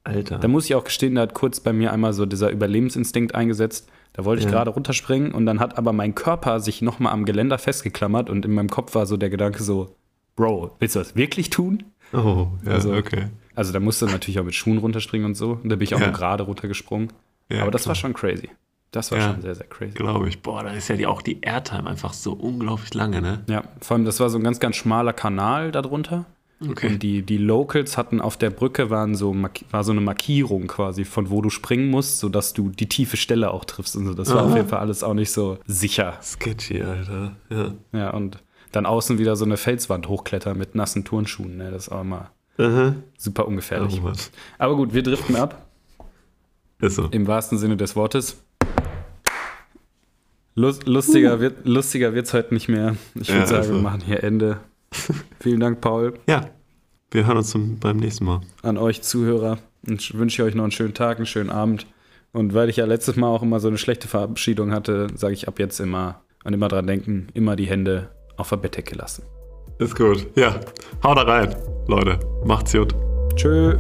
[0.05, 0.39] Alter.
[0.39, 3.89] Da muss ich auch gestehen, da hat kurz bei mir einmal so dieser Überlebensinstinkt eingesetzt.
[4.13, 4.51] Da wollte ich Ja.
[4.53, 8.53] gerade runterspringen und dann hat aber mein Körper sich nochmal am Geländer festgeklammert und in
[8.53, 9.97] meinem Kopf war so der Gedanke so,
[10.37, 11.85] Bro, willst du das wirklich tun?
[12.13, 13.29] oh, ja, Also- okay.
[13.57, 15.59] Also da musste natürlich auch mit Schuhen runterspringen und so.
[15.63, 16.07] Und da bin ich auch Ja.
[16.09, 17.13] nur gerade runtergesprungen.
[17.51, 17.91] Ja, aber das klar.
[17.91, 18.51] war schon crazy.
[18.91, 19.33] Das war Ja.
[19.33, 19.93] schon sehr, sehr crazy.
[19.95, 20.43] Glaube ich.
[20.43, 23.45] Boah, da ist ja die, auch die Airtime einfach so unglaublich lange, ne?
[23.49, 26.27] Ja, vor allem, das war so ein ganz, ganz schmaler Kanal darunter.
[26.71, 26.89] Okay.
[26.89, 29.35] Und die, die Locals hatten auf der Brücke waren so,
[29.71, 33.51] war so eine Markierung quasi, von wo du springen musst, sodass du die tiefe Stelle
[33.51, 33.97] auch triffst.
[33.97, 34.15] Und so.
[34.15, 34.51] Das war Aha.
[34.51, 36.19] auf jeden Fall alles auch nicht so sicher.
[36.23, 37.37] Sketchy, Alter.
[37.51, 37.73] Ja.
[37.93, 38.39] Ja, und
[38.73, 41.57] dann außen wieder so eine Felswand hochklettern mit nassen Turnschuhen.
[41.57, 41.71] Ne?
[41.71, 42.95] Das ist auch immer Aha.
[43.17, 44.01] super ungefährlich.
[44.05, 44.11] Oh.
[44.59, 45.67] Aber gut, wir driften ab,
[46.81, 47.09] Ist so.
[47.11, 48.41] im wahrsten Sinne des Wortes.
[50.57, 52.95] Lust, lustiger wird lustiger wird's heute nicht mehr.
[53.17, 53.75] Ich würde Ja, sagen, also.
[53.75, 54.59] wir machen hier Ende.
[55.41, 56.15] Vielen Dank, Paul.
[56.29, 56.51] Ja,
[57.11, 58.41] wir hören uns zum, beim nächsten Mal.
[58.63, 61.87] an euch Zuhörer und wünsche euch noch einen schönen Tag, einen schönen Abend.
[62.33, 65.47] Und weil ich ja letztes Mal auch immer so eine schlechte Verabschiedung hatte, sage ich
[65.47, 69.23] ab jetzt immer und immer dran denken, immer die Hände auf der Bettdecke lassen.
[69.79, 70.27] Ist gut.
[70.35, 70.59] Ja,
[71.03, 71.55] hau da rein,
[71.87, 72.19] Leute.
[72.45, 72.95] Macht's gut.
[73.37, 73.77] Tschö.